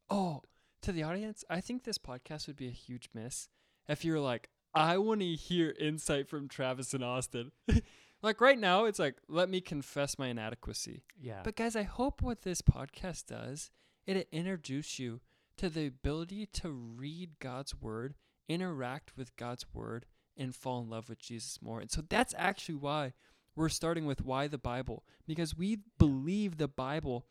Oh, 0.10 0.42
to 0.82 0.94
the 0.94 1.04
audience, 1.04 1.44
I 1.50 1.60
think 1.60 1.84
this 1.84 1.98
podcast 1.98 2.48
would 2.48 2.56
be 2.56 2.70
a 2.70 2.72
huge 2.72 3.10
miss 3.14 3.50
if 3.88 4.06
you're 4.06 4.22
like, 4.22 4.50
I 4.74 4.98
want 4.98 5.20
to 5.20 5.28
hear 5.28 5.76
insight 5.78 6.30
from 6.30 6.48
Travis 6.48 6.94
and 6.94 7.04
Austin. 7.04 7.52
like 8.24 8.40
right 8.40 8.58
now, 8.58 8.86
it's 8.86 9.00
like, 9.00 9.18
let 9.28 9.50
me 9.50 9.60
confess 9.60 10.18
my 10.18 10.28
inadequacy. 10.28 11.04
Yeah. 11.20 11.42
But 11.44 11.58
guys, 11.58 11.76
I 11.76 11.84
hope 11.84 12.22
what 12.22 12.44
this 12.44 12.62
podcast 12.62 13.26
does, 13.26 13.70
it 14.08 14.30
introduce 14.32 14.98
you 14.98 15.20
to 15.58 15.70
the 15.70 15.88
ability 15.88 16.46
to 16.54 16.72
read 16.72 17.32
God's 17.40 17.76
word, 17.76 18.16
interact 18.48 19.18
with 19.18 19.36
God's 19.36 19.66
word, 19.74 20.06
and 20.38 20.56
fall 20.56 20.82
in 20.82 20.90
love 20.90 21.10
with 21.10 21.20
Jesus 21.20 21.62
more. 21.62 21.82
And 21.82 21.92
so 21.92 22.02
that's 22.08 22.34
actually 22.38 22.76
why 22.76 23.12
we're 23.56 23.70
starting 23.70 24.06
with 24.06 24.24
why 24.24 24.48
the 24.48 24.58
Bible, 24.58 25.04
because 25.28 25.58
we 25.58 25.80
believe 26.00 26.58
the 26.58 26.70
Bible 26.70 27.26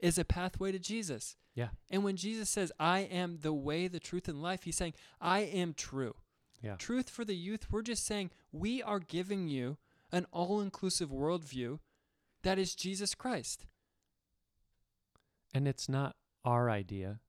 is 0.00 0.18
a 0.18 0.24
pathway 0.24 0.72
to 0.72 0.78
Jesus. 0.78 1.36
Yeah. 1.54 1.68
And 1.90 2.04
when 2.04 2.16
Jesus 2.16 2.50
says, 2.50 2.70
I 2.78 3.00
am 3.00 3.38
the 3.40 3.52
way, 3.52 3.88
the 3.88 4.00
truth, 4.00 4.28
and 4.28 4.42
life, 4.42 4.64
he's 4.64 4.76
saying, 4.76 4.94
I 5.20 5.40
am 5.40 5.72
true. 5.74 6.14
Yeah. 6.62 6.76
Truth 6.76 7.08
for 7.10 7.24
the 7.24 7.36
youth, 7.36 7.66
we're 7.70 7.82
just 7.82 8.04
saying, 8.06 8.30
we 8.52 8.82
are 8.82 8.98
giving 8.98 9.48
you 9.48 9.78
an 10.12 10.26
all 10.32 10.60
inclusive 10.60 11.10
worldview 11.10 11.78
that 12.42 12.58
is 12.58 12.74
Jesus 12.74 13.14
Christ. 13.14 13.66
And 15.54 15.66
it's 15.66 15.88
not 15.88 16.16
our 16.44 16.68
idea, 16.70 17.20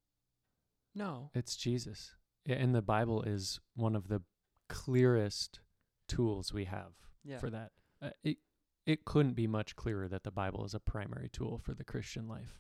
No. 0.94 1.32
it's 1.34 1.56
Jesus. 1.56 2.16
And 2.46 2.74
the 2.76 2.82
Bible 2.82 3.24
is 3.24 3.60
one 3.76 3.96
of 3.96 4.08
the 4.08 4.22
clearest 4.70 5.60
tools 6.08 6.54
we 6.54 6.66
have 6.66 6.94
Yeah. 7.24 7.40
for 7.40 7.50
that. 7.50 7.72
Uh, 8.02 8.12
it 8.24 8.38
it 8.88 9.06
couldn't 9.06 9.34
be 9.34 9.46
much 9.46 9.76
clearer 9.76 10.08
that 10.08 10.24
the 10.24 10.32
Bible 10.32 10.66
is 10.66 10.74
a 10.74 10.80
primary 10.80 11.30
tool 11.30 11.60
for 11.64 11.76
the 11.76 11.84
Christian 11.84 12.28
life. 12.28 12.60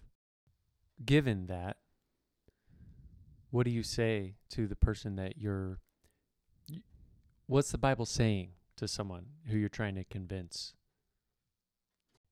Given 1.03 1.47
that, 1.47 1.77
what 3.49 3.63
do 3.63 3.71
you 3.71 3.81
say 3.81 4.35
to 4.49 4.67
the 4.67 4.75
person 4.75 5.15
that 5.15 5.37
you're 5.37 5.79
what's 7.47 7.71
the 7.71 7.77
Bible 7.79 8.05
saying 8.05 8.51
to 8.75 8.87
someone 8.87 9.25
who 9.47 9.57
you're 9.57 9.69
trying 9.69 9.95
to 9.95 10.03
convince? 10.03 10.73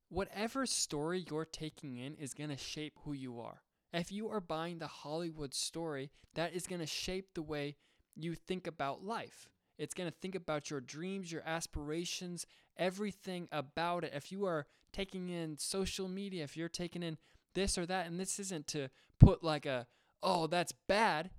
whatever 0.09 0.65
story 0.65 1.25
you're 1.29 1.45
taking 1.45 1.97
in 1.97 2.15
is 2.15 2.33
going 2.33 2.49
to 2.49 2.57
shape 2.57 2.97
who 3.03 3.13
you 3.13 3.39
are. 3.39 3.61
If 3.93 4.11
you 4.11 4.29
are 4.29 4.41
buying 4.41 4.79
the 4.79 4.87
Hollywood 4.87 5.53
story, 5.53 6.11
that 6.35 6.53
is 6.53 6.67
going 6.67 6.81
to 6.81 6.87
shape 6.87 7.33
the 7.33 7.41
way 7.41 7.75
you 8.15 8.35
think 8.35 8.67
about 8.67 9.03
life. 9.03 9.49
It's 9.77 9.93
going 9.93 10.09
to 10.09 10.17
think 10.21 10.35
about 10.35 10.69
your 10.69 10.79
dreams, 10.79 11.31
your 11.31 11.43
aspirations, 11.45 12.45
everything 12.77 13.47
about 13.51 14.03
it. 14.03 14.13
If 14.15 14.31
you 14.31 14.45
are 14.45 14.65
taking 14.91 15.29
in 15.29 15.57
social 15.57 16.07
media, 16.07 16.43
if 16.43 16.55
you're 16.55 16.69
taking 16.69 17.03
in 17.03 17.17
this 17.53 17.77
or 17.77 17.85
that, 17.85 18.07
and 18.07 18.19
this 18.19 18.39
isn't 18.39 18.67
to 18.67 18.89
put 19.19 19.43
like 19.43 19.65
a, 19.65 19.87
oh, 20.23 20.47
that's 20.47 20.73
bad, 20.87 21.29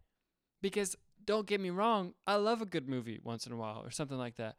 because 0.62 0.96
don't 1.24 1.46
get 1.46 1.60
me 1.60 1.70
wrong, 1.70 2.14
I 2.26 2.36
love 2.36 2.62
a 2.62 2.66
good 2.66 2.88
movie 2.88 3.20
once 3.22 3.46
in 3.46 3.52
a 3.52 3.56
while 3.56 3.82
or 3.84 3.90
something 3.90 4.18
like 4.18 4.36
that. 4.36 4.56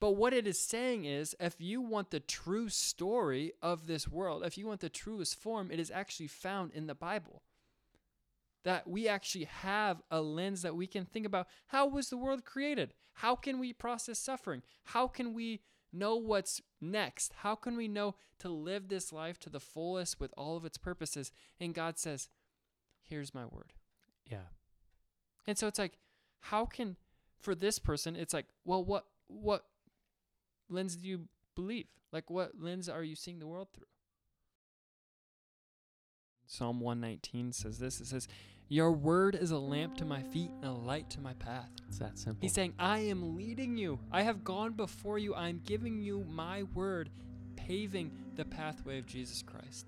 But 0.00 0.16
what 0.16 0.34
it 0.34 0.48
is 0.48 0.58
saying 0.58 1.04
is 1.04 1.36
if 1.38 1.60
you 1.60 1.80
want 1.80 2.10
the 2.10 2.18
true 2.18 2.68
story 2.68 3.52
of 3.62 3.86
this 3.86 4.08
world, 4.08 4.42
if 4.44 4.58
you 4.58 4.66
want 4.66 4.80
the 4.80 4.88
truest 4.88 5.40
form, 5.40 5.70
it 5.70 5.78
is 5.78 5.92
actually 5.92 6.26
found 6.26 6.72
in 6.72 6.88
the 6.88 6.94
Bible. 6.94 7.42
That 8.64 8.88
we 8.88 9.06
actually 9.06 9.44
have 9.44 10.02
a 10.10 10.20
lens 10.20 10.62
that 10.62 10.74
we 10.74 10.88
can 10.88 11.04
think 11.04 11.24
about 11.24 11.46
how 11.68 11.86
was 11.86 12.08
the 12.08 12.16
world 12.16 12.44
created? 12.44 12.94
How 13.14 13.36
can 13.36 13.60
we 13.60 13.72
process 13.72 14.18
suffering? 14.18 14.62
How 14.84 15.06
can 15.06 15.34
we 15.34 15.60
know 15.92 16.16
what's 16.16 16.60
next? 16.80 17.32
How 17.38 17.54
can 17.54 17.76
we 17.76 17.88
know 17.88 18.14
to 18.38 18.48
live 18.48 18.88
this 18.88 19.12
life 19.12 19.38
to 19.40 19.50
the 19.50 19.60
fullest 19.60 20.20
with 20.20 20.32
all 20.36 20.56
of 20.56 20.64
its 20.64 20.78
purposes? 20.78 21.32
And 21.60 21.74
God 21.74 21.98
says, 21.98 22.28
Here's 23.02 23.34
my 23.34 23.44
word. 23.44 23.72
Yeah. 24.26 24.48
And 25.46 25.58
so 25.58 25.66
it's 25.66 25.78
like, 25.78 25.98
how 26.40 26.64
can 26.64 26.96
for 27.38 27.54
this 27.54 27.78
person, 27.78 28.16
it's 28.16 28.32
like, 28.32 28.46
well, 28.64 28.84
what 28.84 29.06
what 29.26 29.64
lens 30.68 30.96
do 30.96 31.08
you 31.08 31.28
believe? 31.54 31.86
Like 32.12 32.30
what 32.30 32.52
lens 32.60 32.88
are 32.88 33.02
you 33.02 33.16
seeing 33.16 33.38
the 33.38 33.46
world 33.46 33.68
through? 33.72 33.86
Psalm 36.46 36.80
119 36.80 37.52
says 37.52 37.78
this. 37.78 38.00
It 38.00 38.06
says, 38.06 38.28
Your 38.68 38.92
word 38.92 39.34
is 39.34 39.50
a 39.50 39.58
lamp 39.58 39.96
to 39.98 40.04
my 40.04 40.22
feet 40.22 40.50
and 40.62 40.70
a 40.70 40.72
light 40.72 41.10
to 41.10 41.20
my 41.20 41.34
path. 41.34 41.68
It's 41.88 41.98
that 41.98 42.18
simple. 42.18 42.38
He's 42.40 42.54
saying, 42.54 42.72
I 42.78 43.00
am 43.00 43.36
leading 43.36 43.76
you. 43.76 43.98
I 44.10 44.22
have 44.22 44.44
gone 44.44 44.72
before 44.72 45.18
you. 45.18 45.34
I 45.34 45.48
am 45.48 45.60
giving 45.64 46.00
you 46.00 46.24
my 46.30 46.62
word, 46.74 47.10
paving 47.56 48.12
the 48.34 48.46
pathway 48.46 48.98
of 48.98 49.06
Jesus 49.06 49.42
Christ, 49.42 49.86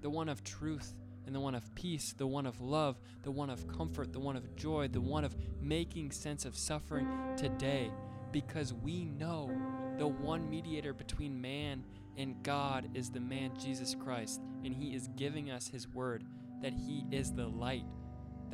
the 0.00 0.10
one 0.10 0.28
of 0.28 0.42
truth 0.42 0.94
and 1.26 1.34
the 1.34 1.40
one 1.40 1.54
of 1.54 1.74
peace, 1.74 2.12
the 2.16 2.26
one 2.26 2.44
of 2.44 2.60
love, 2.60 2.98
the 3.22 3.30
one 3.30 3.50
of 3.50 3.66
comfort, 3.68 4.12
the 4.12 4.20
one 4.20 4.36
of 4.36 4.56
joy, 4.56 4.88
the 4.88 5.00
one 5.00 5.24
of 5.24 5.36
making 5.62 6.10
sense 6.10 6.44
of 6.44 6.56
suffering 6.56 7.08
today, 7.36 7.90
because 8.32 8.74
we 8.74 9.04
know 9.04 9.50
the 9.96 10.06
one 10.06 10.50
mediator 10.50 10.92
between 10.92 11.40
man 11.40 11.84
and 12.16 12.42
God 12.42 12.90
is 12.94 13.10
the 13.10 13.20
man 13.20 13.52
Jesus 13.58 13.94
Christ, 13.94 14.40
and 14.64 14.74
he 14.74 14.94
is 14.94 15.08
giving 15.16 15.50
us 15.50 15.68
his 15.68 15.88
word 15.88 16.24
that 16.62 16.72
he 16.72 17.04
is 17.10 17.32
the 17.32 17.46
light 17.46 17.84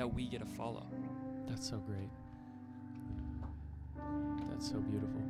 that 0.00 0.14
we 0.14 0.24
get 0.24 0.40
to 0.40 0.46
follow. 0.46 0.86
That's 1.46 1.68
so 1.68 1.76
great. 1.76 2.08
That's 4.48 4.66
so 4.66 4.78
beautiful. 4.78 5.20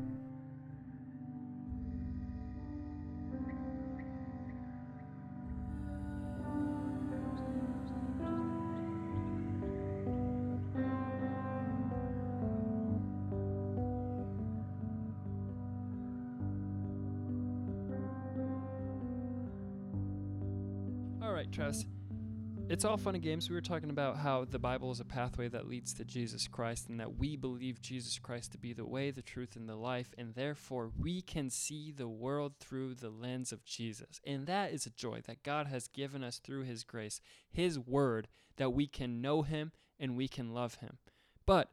All 21.20 21.32
right, 21.32 21.50
Travis. 21.50 21.86
It's 22.70 22.84
all 22.84 22.96
fun 22.96 23.16
and 23.16 23.24
games. 23.24 23.50
We 23.50 23.56
were 23.56 23.60
talking 23.60 23.90
about 23.90 24.18
how 24.18 24.44
the 24.44 24.60
Bible 24.60 24.92
is 24.92 25.00
a 25.00 25.04
pathway 25.04 25.48
that 25.48 25.66
leads 25.68 25.92
to 25.94 26.04
Jesus 26.04 26.46
Christ 26.46 26.88
and 26.88 27.00
that 27.00 27.16
we 27.18 27.34
believe 27.34 27.80
Jesus 27.82 28.16
Christ 28.20 28.52
to 28.52 28.58
be 28.58 28.72
the 28.72 28.86
way, 28.86 29.10
the 29.10 29.22
truth, 29.22 29.56
and 29.56 29.68
the 29.68 29.74
life, 29.74 30.14
and 30.16 30.36
therefore 30.36 30.92
we 30.96 31.20
can 31.20 31.50
see 31.50 31.90
the 31.90 32.06
world 32.06 32.52
through 32.60 32.94
the 32.94 33.10
lens 33.10 33.50
of 33.50 33.64
Jesus. 33.64 34.20
And 34.24 34.46
that 34.46 34.72
is 34.72 34.86
a 34.86 34.90
joy 34.90 35.20
that 35.26 35.42
God 35.42 35.66
has 35.66 35.88
given 35.88 36.22
us 36.22 36.38
through 36.38 36.62
His 36.62 36.84
grace, 36.84 37.20
His 37.50 37.76
word, 37.76 38.28
that 38.56 38.70
we 38.70 38.86
can 38.86 39.20
know 39.20 39.42
Him 39.42 39.72
and 39.98 40.16
we 40.16 40.28
can 40.28 40.54
love 40.54 40.76
Him. 40.76 40.98
But 41.46 41.72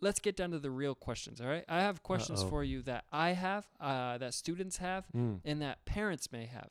let's 0.00 0.18
get 0.18 0.34
down 0.34 0.50
to 0.50 0.58
the 0.58 0.72
real 0.72 0.96
questions, 0.96 1.40
all 1.40 1.46
right? 1.46 1.64
I 1.68 1.82
have 1.82 2.02
questions 2.02 2.42
Uh-oh. 2.42 2.48
for 2.48 2.64
you 2.64 2.82
that 2.82 3.04
I 3.12 3.30
have, 3.30 3.68
uh, 3.78 4.18
that 4.18 4.34
students 4.34 4.78
have, 4.78 5.06
Mm. 5.14 5.40
and 5.44 5.62
that 5.62 5.84
parents 5.84 6.32
may 6.32 6.46
have. 6.46 6.70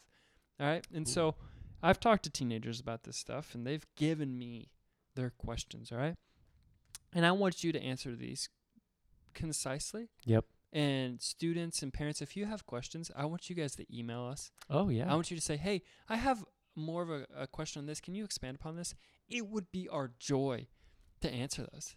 All 0.60 0.67
right. 0.67 0.86
And 0.93 1.08
Ooh. 1.08 1.10
so 1.10 1.36
I've 1.81 2.00
talked 2.00 2.24
to 2.24 2.29
teenagers 2.29 2.79
about 2.79 3.03
this 3.03 3.17
stuff 3.17 3.55
and 3.55 3.65
they've 3.65 3.86
given 3.95 4.38
me 4.38 4.69
their 5.15 5.29
questions. 5.29 5.91
All 5.91 5.98
right. 5.98 6.15
And 7.13 7.25
I 7.25 7.31
want 7.31 7.63
you 7.63 7.71
to 7.71 7.81
answer 7.81 8.15
these 8.15 8.50
concisely. 9.33 10.09
Yep. 10.25 10.45
And 10.71 11.21
students 11.21 11.81
and 11.81 11.91
parents, 11.91 12.21
if 12.21 12.38
you 12.38 12.45
have 12.45 12.65
questions, 12.65 13.09
I 13.15 13.25
want 13.25 13.50
you 13.50 13.55
guys 13.55 13.75
to 13.75 13.98
email 13.98 14.24
us. 14.25 14.51
Oh 14.69 14.89
yeah. 14.89 15.12
I 15.12 15.15
want 15.15 15.31
you 15.31 15.38
to 15.38 15.43
say, 15.43 15.57
hey, 15.57 15.81
I 16.07 16.17
have 16.17 16.45
more 16.75 17.01
of 17.01 17.09
a, 17.09 17.25
a 17.36 17.48
question 17.48 17.79
on 17.79 17.86
this. 17.88 18.00
Can 18.00 18.13
you 18.13 18.24
expand 18.24 18.55
upon 18.55 18.75
this? 18.75 18.93
It 19.27 19.48
would 19.48 19.71
be 19.71 19.88
our 19.89 20.12
joy 20.19 20.67
to 21.21 21.31
answer 21.31 21.67
those. 21.74 21.95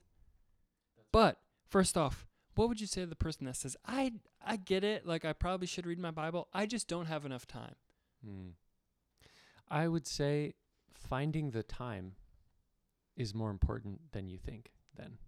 But 1.13 1.39
first 1.69 1.97
off, 1.97 2.27
what 2.55 2.69
would 2.69 2.81
you 2.81 2.87
say 2.87 3.03
to 3.03 3.07
the 3.07 3.17
person 3.17 3.47
that 3.47 3.57
says, 3.57 3.77
I 3.87 4.13
I 4.45 4.57
get 4.57 4.85
it, 4.85 5.07
like 5.07 5.25
I 5.25 5.33
probably 5.33 5.67
should 5.67 5.87
read 5.87 5.99
my 5.99 6.11
Bible. 6.11 6.49
I 6.53 6.67
just 6.67 6.89
don't 6.89 7.07
have 7.07 7.25
enough 7.25 7.47
time. 7.47 7.75
Mm. 8.27 8.53
I 9.73 9.89
would 9.89 10.07
say 10.07 10.55
finding 10.93 11.51
the 11.51 11.63
time 11.63 12.13
is 13.17 13.35
more 13.35 13.51
important 13.51 14.13
than 14.13 14.29
you 14.29 14.39
think 14.39 14.71
then. 14.97 15.19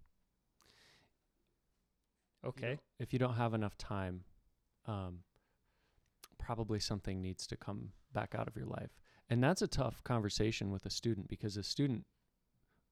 You 2.43 2.47
know, 2.47 2.49
If 2.99 3.11
you 3.11 3.19
don't 3.19 3.33
have 3.33 3.55
enough 3.55 3.75
time, 3.77 4.23
um, 4.87 5.19
probably 6.37 6.79
something 6.79 7.21
needs 7.21 7.47
to 7.47 7.57
come 7.57 7.91
back 8.13 8.35
out 8.35 8.47
of 8.47 8.55
your 8.55 8.67
life. 8.67 8.91
And 9.29 9.43
that's 9.43 9.63
a 9.63 9.67
tough 9.67 10.03
conversation 10.03 10.69
with 10.71 10.85
a 10.85 10.91
student 10.91 11.27
because 11.27 11.57
a 11.57 11.63
student 11.63 12.05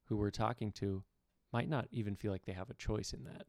who 0.06 0.18
we're 0.18 0.32
talking 0.32 0.72
to 0.74 1.04
might 1.52 1.70
not 1.70 1.88
even 1.92 2.16
feel 2.16 2.32
like 2.32 2.46
they 2.46 2.54
have 2.54 2.72
a 2.72 2.76
choice 2.76 3.14
in 3.14 3.24
that. 3.26 3.46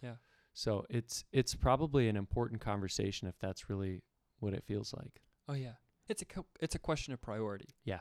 Yeah. 0.00 0.14
So 0.54 0.86
it's 0.88 1.24
it's 1.32 1.56
probably 1.56 2.08
an 2.08 2.16
important 2.16 2.60
conversation 2.60 3.26
if 3.26 3.36
that's 3.40 3.68
really 3.68 4.04
what 4.38 4.54
it 4.54 4.62
feels 4.64 4.94
like. 4.94 5.22
Oh 5.48 5.54
yeah. 5.54 5.72
It's 6.08 6.22
a 6.22 6.24
co- 6.24 6.46
it's 6.60 6.74
a 6.74 6.78
question 6.78 7.12
of 7.12 7.20
priority. 7.20 7.68
Yeah. 7.84 8.00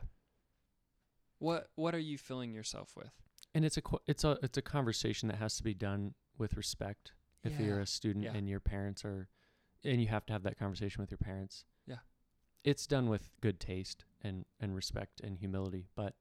What 1.39 1.69
what 1.75 1.93
are 1.95 1.99
you 1.99 2.17
filling 2.17 2.53
yourself 2.53 2.95
with? 2.95 3.11
And 3.53 3.65
it's 3.65 3.77
a 3.77 3.81
it's 4.05 4.23
a 4.23 4.37
it's 4.43 4.57
a 4.57 4.61
conversation 4.61 5.27
that 5.29 5.37
has 5.37 5.57
to 5.57 5.63
be 5.63 5.73
done 5.73 6.13
with 6.37 6.55
respect. 6.55 7.11
If 7.43 7.59
you're 7.59 7.79
a 7.79 7.85
student 7.85 8.25
Yeah. 8.25 8.33
and 8.33 8.49
your 8.49 8.59
parents 8.59 9.05
are, 9.05 9.29
and 9.83 10.01
you 10.01 10.07
have 10.07 10.25
to 10.25 10.33
have 10.33 10.41
that 10.43 10.57
conversation 10.57 10.99
with 11.01 11.11
your 11.11 11.19
parents. 11.19 11.63
Yeah. 11.85 11.97
It's 12.63 12.87
done 12.87 13.07
with 13.07 13.29
good 13.39 13.59
taste 13.59 14.03
and 14.21 14.45
and 14.59 14.75
respect 14.75 15.21
and 15.21 15.37
humility, 15.37 15.85
but 15.95 16.15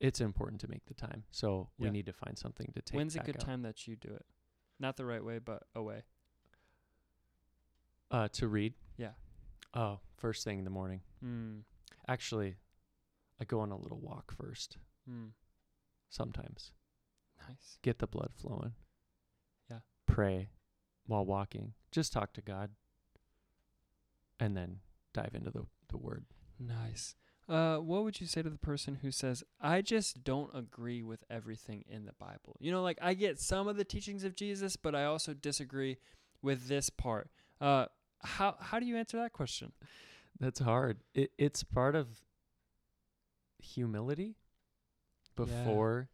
it's 0.00 0.20
important 0.20 0.60
to 0.62 0.68
make 0.68 0.86
the 0.86 0.94
time. 0.94 1.22
So 1.30 1.70
we 1.78 1.88
need 1.90 2.06
to 2.06 2.12
find 2.12 2.36
something 2.36 2.72
to 2.74 2.82
take. 2.82 2.96
When's 2.96 3.14
a 3.14 3.20
good 3.20 3.36
out. 3.36 3.42
time 3.44 3.62
that 3.62 3.86
you 3.86 3.94
do 3.94 4.08
it? 4.08 4.26
Not 4.80 4.96
the 4.96 5.04
right 5.04 5.24
way, 5.24 5.38
but 5.38 5.62
a 5.76 5.82
way. 5.82 6.02
Uh, 8.10 8.28
to 8.28 8.48
read. 8.48 8.74
Yeah. 8.96 9.12
Oh, 9.74 10.00
first 10.16 10.44
thing 10.44 10.58
in 10.58 10.64
the 10.64 10.70
morning. 10.70 11.00
Mm. 11.24 11.62
Actually, 12.06 12.56
I 13.40 13.44
go 13.44 13.60
on 13.60 13.70
a 13.70 13.76
little 13.76 13.98
walk 14.00 14.32
first. 14.36 14.78
Mm. 15.10 15.30
sometimes. 16.08 16.72
Nice. 17.48 17.78
Get 17.82 17.98
the 17.98 18.06
blood 18.06 18.30
flowing. 18.36 18.74
Yeah. 19.70 19.78
Pray 20.06 20.50
while 21.06 21.24
walking. 21.24 21.72
Just 21.90 22.12
talk 22.12 22.32
to 22.34 22.42
God. 22.42 22.70
And 24.38 24.56
then 24.56 24.80
dive 25.12 25.34
into 25.34 25.50
the, 25.50 25.66
the 25.88 25.96
word. 25.96 26.24
Nice. 26.58 27.14
Uh, 27.48 27.78
what 27.78 28.04
would 28.04 28.20
you 28.20 28.26
say 28.26 28.42
to 28.42 28.50
the 28.50 28.58
person 28.58 28.98
who 29.02 29.10
says, 29.10 29.42
I 29.60 29.82
just 29.82 30.22
don't 30.22 30.50
agree 30.54 31.02
with 31.02 31.24
everything 31.28 31.84
in 31.88 32.04
the 32.04 32.12
Bible? 32.18 32.56
You 32.60 32.70
know, 32.70 32.82
like 32.82 32.98
I 33.02 33.14
get 33.14 33.40
some 33.40 33.66
of 33.66 33.76
the 33.76 33.84
teachings 33.84 34.24
of 34.24 34.36
Jesus, 34.36 34.76
but 34.76 34.94
I 34.94 35.04
also 35.04 35.34
disagree 35.34 35.98
with 36.40 36.68
this 36.68 36.90
part. 36.90 37.30
Uh, 37.60 37.86
how 38.22 38.56
how 38.60 38.78
do 38.78 38.86
you 38.86 38.96
answer 38.96 39.16
that 39.18 39.32
question? 39.32 39.72
That's 40.40 40.60
hard. 40.60 40.98
It 41.14 41.32
it's 41.38 41.62
part 41.62 41.94
of 41.94 42.08
humility 43.58 44.36
Yeah. 45.36 45.44
before 45.44 46.10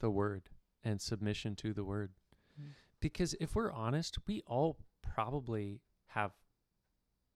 the 0.00 0.10
word 0.10 0.50
and 0.84 1.00
submission 1.00 1.56
to 1.56 1.72
the 1.72 1.84
word. 1.84 2.12
Mm. 2.60 2.74
Because 3.00 3.34
if 3.40 3.54
we're 3.54 3.72
honest, 3.72 4.18
we 4.26 4.42
all 4.46 4.78
probably 5.02 5.80
have 6.08 6.32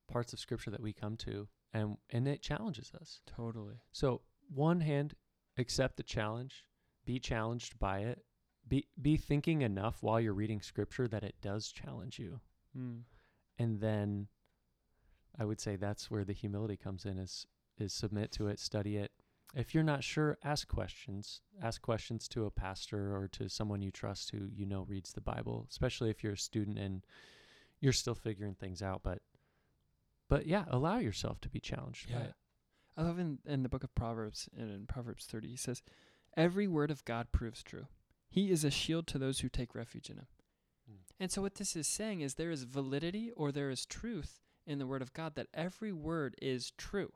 parts 0.09 0.33
of 0.33 0.39
scripture 0.39 0.71
that 0.71 0.81
we 0.81 0.93
come 0.93 1.17
to 1.19 1.49
and 1.73 1.97
and 2.11 2.27
it 2.29 2.43
challenges 2.43 2.93
us. 3.01 3.21
Totally. 3.27 3.77
So, 3.93 4.23
one 4.49 4.81
hand, 4.81 5.15
accept 5.57 5.97
the 5.97 6.03
challenge, 6.03 6.65
be 7.05 7.19
challenged 7.19 7.79
by 7.79 8.01
it. 8.01 8.25
Be 8.69 8.87
be 9.01 9.17
thinking 9.17 9.63
enough 9.63 10.03
while 10.03 10.21
you're 10.21 10.33
reading 10.35 10.61
scripture 10.61 11.09
that 11.09 11.25
it 11.25 11.35
does 11.41 11.73
challenge 11.73 12.19
you. 12.19 12.41
Mm. 12.77 13.03
And 13.63 13.81
then 13.81 14.29
I 15.39 15.45
would 15.45 15.61
say 15.61 15.77
that's 15.77 16.11
where 16.11 16.25
the 16.25 16.33
humility 16.33 16.77
comes 16.77 17.05
in 17.05 17.19
is 17.19 17.47
is 17.79 17.93
submit 17.93 18.33
to 18.33 18.49
it, 18.49 18.59
study 18.59 18.97
it. 18.97 19.13
If 19.55 19.75
you're 19.75 19.85
not 19.85 20.03
sure, 20.03 20.39
ask 20.43 20.67
questions. 20.69 21.41
Ask 21.63 21.81
questions 21.83 22.27
to 22.29 22.47
a 22.47 22.51
pastor 22.51 23.15
or 23.17 23.29
to 23.29 23.49
someone 23.49 23.83
you 23.83 23.91
trust 23.91 24.31
who 24.31 24.49
you 24.53 24.67
know 24.67 24.83
reads 24.89 25.13
the 25.13 25.21
Bible, 25.21 25.67
especially 25.71 26.11
if 26.11 26.23
you're 26.23 26.33
a 26.35 26.39
student 26.39 26.79
and 26.79 27.05
you're 27.81 27.93
still 27.93 28.15
figuring 28.15 28.55
things 28.55 28.83
out, 28.83 29.03
but 29.03 29.21
but 30.29 30.47
yeah, 30.47 30.65
allow 30.69 30.99
yourself 30.99 31.41
to 31.43 31.49
be 31.51 31.61
challenged 31.61 32.09
by 32.11 32.19
Yeah. 32.19 32.25
it. 32.25 32.35
I 32.97 33.03
love 33.03 33.19
in, 33.19 33.39
in 33.45 33.63
the 33.63 33.69
book 33.69 33.85
of 33.85 33.95
Proverbs, 33.95 34.49
and 34.57 34.71
in 34.71 34.87
Proverbs 34.87 35.25
30, 35.27 35.49
he 35.49 35.57
says, 35.57 35.83
Every 36.37 36.67
word 36.69 36.91
of 36.91 37.05
God 37.05 37.33
proves 37.33 37.63
true. 37.63 37.87
He 38.29 38.51
is 38.51 38.65
a 38.65 38.71
shield 38.71 39.07
to 39.09 39.19
those 39.19 39.41
who 39.41 39.49
take 39.49 39.75
refuge 39.75 40.09
in 40.11 40.17
him. 40.17 40.27
And 41.21 41.31
so, 41.31 41.43
what 41.43 41.55
this 41.57 41.77
is 41.77 41.87
saying 41.87 42.21
is 42.21 42.35
there 42.35 42.51
is 42.51 42.65
validity 42.65 43.31
or 43.37 43.53
there 43.53 43.71
is 43.71 43.87
truth 43.87 44.41
in 44.67 44.79
the 44.79 44.87
word 44.87 45.03
of 45.03 45.13
God, 45.13 45.35
that 45.35 45.49
every 45.55 45.93
word 45.93 46.37
is 46.41 46.73
true. 46.77 47.13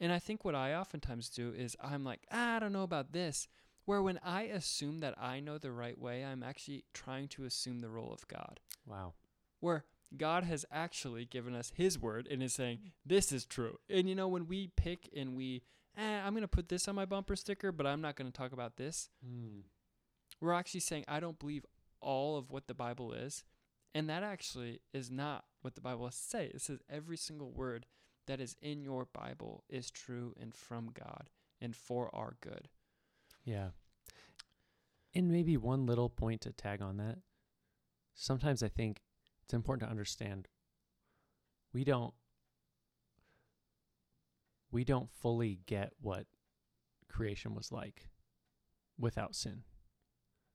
And 0.00 0.12
I 0.12 0.18
think 0.18 0.44
what 0.44 0.54
I 0.54 0.74
oftentimes 0.74 1.28
do 1.28 1.52
is 1.56 1.76
I'm 1.82 2.04
like, 2.04 2.20
ah, 2.30 2.56
I 2.56 2.58
don't 2.58 2.72
know 2.72 2.82
about 2.84 3.12
this. 3.12 3.48
Where 3.84 4.02
when 4.02 4.20
I 4.22 4.42
assume 4.42 5.00
that 5.00 5.14
I 5.18 5.40
know 5.40 5.58
the 5.58 5.72
right 5.72 5.98
way, 5.98 6.24
I'm 6.24 6.42
actually 6.42 6.84
trying 6.92 7.28
to 7.28 7.44
assume 7.44 7.80
the 7.80 7.88
role 7.88 8.12
of 8.12 8.28
God. 8.28 8.60
Wow. 8.86 9.14
Where 9.60 9.84
God 10.16 10.44
has 10.44 10.64
actually 10.70 11.24
given 11.24 11.54
us 11.54 11.72
His 11.74 11.98
word 11.98 12.28
and 12.30 12.42
is 12.42 12.54
saying, 12.54 12.78
this 13.04 13.32
is 13.32 13.44
true. 13.46 13.78
And 13.88 14.08
you 14.08 14.14
know, 14.14 14.28
when 14.28 14.46
we 14.46 14.68
pick 14.76 15.08
and 15.16 15.36
we, 15.36 15.62
eh, 15.96 16.20
I'm 16.24 16.32
going 16.32 16.42
to 16.42 16.48
put 16.48 16.68
this 16.68 16.86
on 16.86 16.94
my 16.94 17.06
bumper 17.06 17.34
sticker, 17.34 17.72
but 17.72 17.86
I'm 17.86 18.00
not 18.00 18.14
going 18.14 18.30
to 18.30 18.36
talk 18.36 18.52
about 18.52 18.76
this, 18.76 19.08
Mm. 19.26 19.62
we're 20.40 20.52
actually 20.52 20.80
saying, 20.80 21.04
I 21.08 21.18
don't 21.18 21.38
believe 21.38 21.64
all 22.00 22.36
of 22.36 22.50
what 22.50 22.66
the 22.66 22.74
Bible 22.74 23.12
is. 23.12 23.44
And 23.94 24.08
that 24.08 24.22
actually 24.22 24.80
is 24.92 25.10
not 25.10 25.44
what 25.62 25.74
the 25.74 25.80
Bible 25.80 26.10
says. 26.10 26.50
It 26.54 26.60
says 26.60 26.78
every 26.90 27.16
single 27.16 27.50
word 27.50 27.86
that 28.26 28.40
is 28.40 28.56
in 28.60 28.84
your 28.84 29.06
Bible 29.06 29.64
is 29.68 29.90
true 29.90 30.34
and 30.40 30.54
from 30.54 30.90
God 30.92 31.30
and 31.60 31.74
for 31.74 32.14
our 32.14 32.36
good. 32.40 32.68
Yeah. 33.44 33.68
And 35.14 35.30
maybe 35.30 35.56
one 35.56 35.86
little 35.86 36.10
point 36.10 36.42
to 36.42 36.52
tag 36.52 36.82
on 36.82 36.98
that. 36.98 37.18
Sometimes 38.14 38.62
I 38.62 38.68
think 38.68 39.00
it's 39.42 39.54
important 39.54 39.86
to 39.86 39.90
understand 39.90 40.48
we 41.72 41.84
don't 41.84 42.12
we 44.70 44.84
don't 44.84 45.10
fully 45.10 45.60
get 45.66 45.92
what 46.00 46.26
creation 47.08 47.54
was 47.54 47.72
like 47.72 48.08
without 48.98 49.34
sin. 49.34 49.62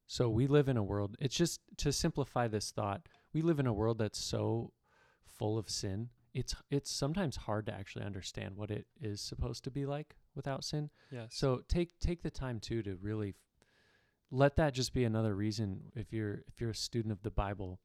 So 0.07 0.29
we 0.29 0.47
live 0.47 0.67
in 0.67 0.77
a 0.77 0.83
world 0.83 1.15
it's 1.19 1.35
just 1.35 1.61
to 1.77 1.91
simplify 1.91 2.47
this 2.47 2.71
thought, 2.71 3.07
we 3.33 3.41
live 3.41 3.59
in 3.59 3.67
a 3.67 3.73
world 3.73 3.97
that's 3.97 4.19
so 4.19 4.73
full 5.25 5.57
of 5.57 5.69
sin. 5.69 6.09
It's 6.33 6.55
it's 6.69 6.91
sometimes 6.91 7.35
hard 7.35 7.65
to 7.67 7.73
actually 7.73 8.05
understand 8.05 8.57
what 8.57 8.71
it 8.71 8.87
is 8.99 9.21
supposed 9.21 9.63
to 9.65 9.71
be 9.71 9.85
like 9.85 10.15
without 10.35 10.63
sin. 10.63 10.89
Yes. 11.11 11.29
So 11.31 11.61
take 11.67 11.99
take 11.99 12.23
the 12.23 12.31
time 12.31 12.59
too 12.59 12.81
to 12.83 12.95
really 12.95 13.29
f- 13.29 13.35
let 14.31 14.55
that 14.55 14.73
just 14.73 14.93
be 14.93 15.03
another 15.03 15.35
reason 15.35 15.91
if 15.95 16.11
you're 16.11 16.43
if 16.47 16.59
you're 16.59 16.71
a 16.71 16.75
student 16.75 17.11
of 17.11 17.21
the 17.21 17.31
Bible 17.31 17.79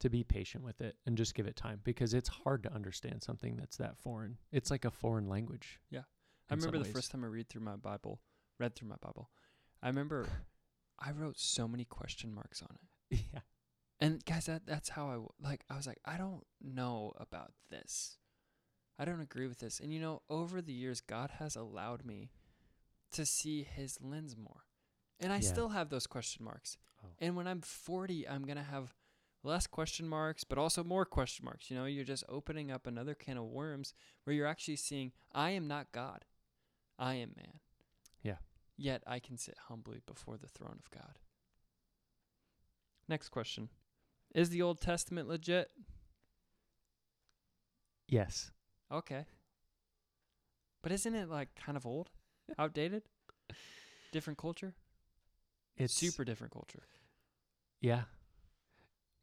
to 0.00 0.10
be 0.10 0.22
patient 0.24 0.62
with 0.64 0.80
it 0.80 0.96
and 1.06 1.16
just 1.16 1.34
give 1.34 1.46
it 1.46 1.56
time 1.56 1.80
because 1.84 2.12
it's 2.12 2.28
hard 2.28 2.62
to 2.62 2.72
understand 2.74 3.22
something 3.22 3.56
that's 3.56 3.78
that 3.78 3.96
foreign. 3.96 4.36
It's 4.52 4.70
like 4.70 4.84
a 4.84 4.90
foreign 4.90 5.28
language. 5.28 5.80
Yeah. 5.90 6.02
I 6.50 6.54
remember 6.54 6.78
the 6.78 6.84
first 6.84 7.10
time 7.10 7.24
I 7.24 7.28
read 7.28 7.48
through 7.48 7.62
my 7.62 7.76
Bible, 7.76 8.20
read 8.58 8.74
through 8.74 8.88
my 8.88 8.96
Bible. 9.00 9.30
I 9.82 9.88
remember 9.88 10.26
I 10.98 11.10
wrote 11.12 11.38
so 11.38 11.66
many 11.68 11.84
question 11.84 12.34
marks 12.34 12.62
on 12.62 12.76
it. 13.10 13.20
yeah. 13.32 13.40
And 14.00 14.24
guys, 14.24 14.46
that 14.46 14.66
that's 14.66 14.90
how 14.90 15.08
I 15.10 15.46
like. 15.48 15.64
I 15.70 15.76
was 15.76 15.86
like, 15.86 16.00
I 16.04 16.16
don't 16.16 16.44
know 16.60 17.12
about 17.18 17.52
this. 17.70 18.16
I 18.98 19.04
don't 19.04 19.20
agree 19.20 19.46
with 19.46 19.58
this. 19.58 19.80
And 19.80 19.92
you 19.92 20.00
know, 20.00 20.22
over 20.28 20.60
the 20.62 20.72
years, 20.72 21.00
God 21.00 21.30
has 21.38 21.56
allowed 21.56 22.04
me 22.04 22.30
to 23.12 23.24
see 23.24 23.62
His 23.62 23.98
lens 24.00 24.36
more, 24.36 24.64
and 25.20 25.32
I 25.32 25.36
Yeah. 25.36 25.52
still 25.52 25.68
have 25.70 25.88
those 25.90 26.06
question 26.06 26.44
marks. 26.44 26.76
Oh. 27.04 27.08
And 27.18 27.36
when 27.36 27.46
I'm 27.46 27.60
40, 27.60 28.28
I'm 28.28 28.44
gonna 28.44 28.62
have 28.64 28.94
less 29.42 29.66
question 29.66 30.08
marks, 30.08 30.42
but 30.44 30.58
also 30.58 30.82
more 30.82 31.04
question 31.04 31.44
marks. 31.44 31.70
You 31.70 31.76
know, 31.76 31.84
you're 31.84 32.04
just 32.04 32.24
opening 32.28 32.70
up 32.70 32.86
another 32.86 33.14
can 33.14 33.36
of 33.36 33.44
worms 33.44 33.94
where 34.24 34.34
you're 34.34 34.46
actually 34.46 34.76
seeing, 34.76 35.12
I 35.32 35.50
am 35.50 35.68
not 35.68 35.92
God, 35.92 36.24
I 36.98 37.14
am 37.14 37.34
man. 37.36 37.60
Yet 38.76 39.02
I 39.06 39.18
can 39.20 39.36
sit 39.38 39.56
humbly 39.68 40.00
before 40.06 40.36
the 40.36 40.48
throne 40.48 40.78
of 40.78 40.90
God. 40.90 41.18
Next 43.08 43.28
question. 43.28 43.68
Is 44.34 44.50
the 44.50 44.62
Old 44.62 44.80
Testament 44.80 45.28
legit? 45.28 45.70
Yes. 48.08 48.50
Okay. 48.90 49.24
But 50.82 50.92
isn't 50.92 51.14
it 51.14 51.30
like 51.30 51.54
kind 51.54 51.76
of 51.76 51.86
old? 51.86 52.10
Outdated? 52.58 53.02
Different 54.12 54.38
culture? 54.38 54.74
It's 55.76 55.94
super 55.94 56.24
different 56.24 56.52
culture. 56.52 56.82
Yeah. 57.80 58.02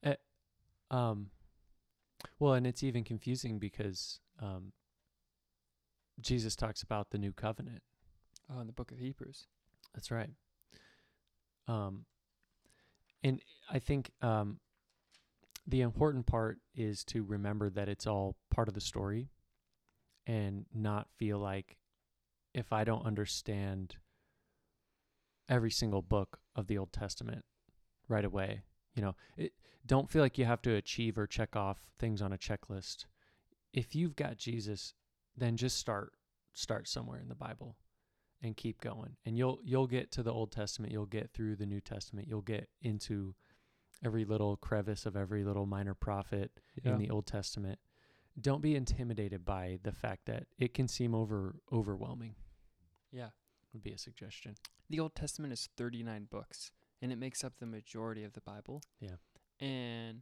Eh, 0.04 0.16
um 0.90 1.30
well, 2.40 2.54
and 2.54 2.68
it's 2.68 2.84
even 2.84 3.04
confusing 3.04 3.60
because 3.60 4.20
um 4.42 4.74
Jesus 6.20 6.56
talks 6.56 6.84
about 6.84 7.12
the 7.12 7.18
new 7.18 7.32
covenant. 7.32 7.82
Oh, 8.54 8.60
in 8.60 8.68
the 8.68 8.74
book 8.74 8.92
of 8.92 8.98
Hebrews. 8.98 9.48
That's 9.94 10.12
right. 10.12 10.30
Um, 11.68 12.06
and 13.24 13.42
I 13.70 13.80
think 13.80 14.12
um, 14.22 14.60
the 15.68 15.82
important 15.82 16.26
part 16.26 16.60
is 16.76 17.04
to 17.06 17.24
remember 17.24 17.70
that 17.70 17.88
it's 17.88 18.08
all 18.08 18.36
part 18.50 18.68
of 18.68 18.74
the 18.74 18.82
story 18.82 19.30
and 20.28 20.66
not 20.74 21.08
feel 21.18 21.40
like 21.40 21.78
if 22.54 22.74
I 22.74 22.84
don't 22.84 23.06
understand 23.06 23.96
every 25.48 25.72
single 25.72 26.02
book 26.02 26.40
of 26.56 26.68
the 26.68 26.78
Old 26.78 26.92
Testament 26.92 27.46
right 28.08 28.26
away, 28.26 28.62
you 28.96 29.02
know, 29.02 29.16
it, 29.38 29.54
don't 29.86 30.10
feel 30.10 30.22
like 30.22 30.38
you 30.38 30.46
have 30.46 30.62
to 30.64 30.76
achieve 30.76 31.18
or 31.18 31.28
check 31.28 31.56
off 31.56 31.80
things 32.00 32.22
on 32.22 32.34
a 32.34 32.38
checklist. 32.38 33.06
If 33.74 33.96
you've 33.96 34.16
got 34.16 34.38
Jesus, 34.38 34.94
then 35.38 35.58
just 35.58 35.78
start 35.78 36.14
start 36.54 36.88
somewhere 36.88 37.20
in 37.20 37.30
the 37.30 37.36
Bible 37.36 37.78
and 38.44 38.58
keep 38.58 38.82
going 38.82 39.16
and 39.26 39.38
you'll 39.38 39.60
you'll 39.64 39.88
get 39.88 40.12
to 40.12 40.24
the 40.24 40.32
old 40.32 40.52
testament 40.52 40.92
you'll 40.92 41.06
get 41.06 41.32
through 41.32 41.56
the 41.56 41.66
new 41.66 41.80
testament 41.80 42.28
you'll 42.28 42.42
get 42.42 42.70
into 42.82 43.36
every 44.04 44.26
little 44.26 44.58
crevice 44.58 45.06
of 45.06 45.16
every 45.16 45.44
little 45.44 45.66
minor 45.66 45.94
prophet 45.94 46.52
in 46.84 46.98
the 46.98 47.10
old 47.10 47.28
testament 47.28 47.80
don't 48.40 48.62
be 48.62 48.76
intimidated 48.76 49.46
by 49.46 49.78
the 49.84 49.92
fact 49.92 50.26
that 50.26 50.46
it 50.58 50.74
can 50.74 50.88
seem 50.88 51.14
over 51.14 51.56
overwhelming 51.72 52.34
yeah. 53.12 53.30
would 53.74 53.84
be 53.84 53.92
a 53.92 53.98
suggestion 53.98 54.56
The 54.90 55.00
Old 55.00 55.16
Testament 55.16 55.54
is 55.54 55.70
39 55.78 56.28
books, 56.30 56.72
and 57.02 57.12
it 57.12 57.18
makes 57.18 57.44
up 57.44 57.54
the 57.60 57.66
majority 57.66 58.24
of 58.24 58.34
the 58.34 58.42
Bible. 58.42 58.84
Yeah. 59.00 59.16
And 59.66 60.22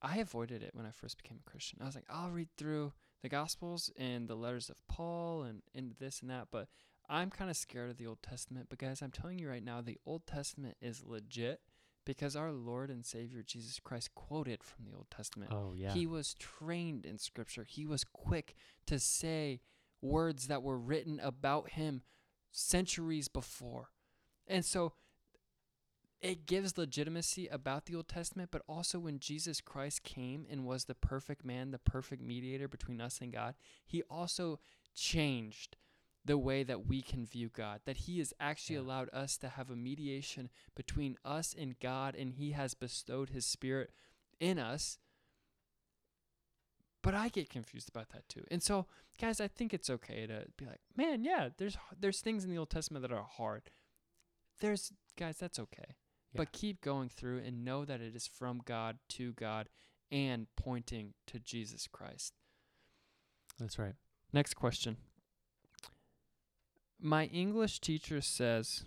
I 0.00 0.18
avoided 0.18 0.62
it 0.62 0.70
when 0.72 0.86
I 0.86 0.92
first 0.92 1.16
became 1.20 1.40
a 1.44 1.50
Christian. 1.50 1.80
I 1.82 1.86
was 1.86 1.94
like, 1.94 2.06
I'll 2.08 2.30
read 2.30 2.48
through 2.56 2.92
the 3.22 3.28
Gospels 3.28 3.90
and 3.98 4.28
the 4.28 4.36
letters 4.36 4.70
of 4.70 4.76
Paul 4.88 5.42
and 5.42 5.62
into 5.74 5.96
this 5.98 6.20
and 6.20 6.30
that, 6.30 6.48
but 6.50 6.68
I'm 7.10 7.30
kind 7.30 7.50
of 7.50 7.56
scared 7.56 7.90
of 7.90 7.98
the 7.98 8.06
Old 8.06 8.22
Testament. 8.22 8.66
But 8.70 8.78
guys, 8.78 9.02
I'm 9.02 9.10
telling 9.10 9.38
you 9.38 9.48
right 9.48 9.64
now, 9.64 9.80
the 9.80 9.98
Old 10.06 10.26
Testament 10.26 10.76
is 10.80 11.02
legit 11.04 11.60
because 12.06 12.36
our 12.36 12.52
Lord 12.52 12.88
and 12.88 13.04
Savior 13.04 13.42
Jesus 13.42 13.80
Christ 13.80 14.14
quoted 14.14 14.62
from 14.62 14.84
the 14.84 14.96
Old 14.96 15.10
Testament. 15.10 15.52
oh 15.52 15.74
yeah 15.76 15.92
He 15.92 16.06
was 16.06 16.34
trained 16.34 17.04
in 17.04 17.18
scripture. 17.18 17.66
He 17.68 17.84
was 17.84 18.04
quick 18.04 18.54
to 18.86 18.98
say 18.98 19.60
words 20.00 20.46
that 20.46 20.62
were 20.62 20.78
written 20.78 21.20
about 21.20 21.70
him 21.70 22.02
centuries 22.50 23.28
before. 23.28 23.90
And 24.46 24.64
so 24.64 24.94
it 26.20 26.46
gives 26.46 26.76
legitimacy 26.76 27.48
about 27.48 27.86
the 27.86 27.94
Old 27.94 28.08
Testament, 28.08 28.50
but 28.50 28.62
also 28.68 28.98
when 28.98 29.18
Jesus 29.18 29.60
Christ 29.60 30.02
came 30.02 30.46
and 30.50 30.64
was 30.64 30.84
the 30.84 30.94
perfect 30.94 31.44
man, 31.44 31.70
the 31.70 31.78
perfect 31.78 32.22
mediator 32.22 32.68
between 32.68 33.00
us 33.00 33.20
and 33.20 33.32
God, 33.32 33.54
he 33.86 34.02
also 34.10 34.60
changed 34.94 35.76
the 36.24 36.38
way 36.38 36.62
that 36.62 36.86
we 36.86 37.00
can 37.02 37.24
view 37.26 37.48
God. 37.48 37.80
That 37.84 37.98
he 37.98 38.18
has 38.18 38.34
actually 38.38 38.76
Yeah. 38.76 38.82
allowed 38.82 39.08
us 39.12 39.36
to 39.38 39.48
have 39.48 39.70
a 39.70 39.76
mediation 39.76 40.50
between 40.74 41.16
us 41.24 41.54
and 41.54 41.78
God, 41.78 42.14
and 42.14 42.34
he 42.34 42.52
has 42.52 42.74
bestowed 42.74 43.30
his 43.30 43.46
spirit 43.46 43.92
in 44.38 44.58
us. 44.58 44.98
But 47.02 47.14
I 47.14 47.28
get 47.30 47.48
confused 47.48 47.88
about 47.88 48.10
that 48.10 48.28
too. 48.28 48.44
And 48.50 48.62
so, 48.62 48.86
guys, 49.18 49.40
I 49.40 49.48
think 49.48 49.72
it's 49.72 49.88
okay 49.88 50.26
to 50.26 50.46
be 50.58 50.66
like, 50.66 50.82
man, 50.96 51.24
yeah, 51.24 51.48
there's 51.56 51.78
there's 51.98 52.20
things 52.20 52.44
in 52.44 52.50
the 52.50 52.58
Old 52.58 52.70
Testament 52.70 53.02
that 53.02 53.12
are 53.12 53.24
hard. 53.24 53.70
There's 54.58 54.92
guys, 55.16 55.38
that's 55.38 55.58
okay. 55.58 55.96
But 56.34 56.52
keep 56.52 56.80
going 56.80 57.08
through 57.08 57.38
and 57.38 57.64
know 57.64 57.84
that 57.84 58.00
it 58.00 58.14
is 58.14 58.28
from 58.28 58.60
God 58.64 58.98
to 59.10 59.32
God 59.32 59.68
and 60.12 60.46
pointing 60.56 61.14
to 61.26 61.40
Jesus 61.40 61.88
Christ. 61.88 62.34
That's 63.58 63.78
right. 63.80 63.94
Next 64.32 64.54
question. 64.54 64.96
My 67.02 67.24
English 67.26 67.80
teacher 67.80 68.20
says 68.20 68.84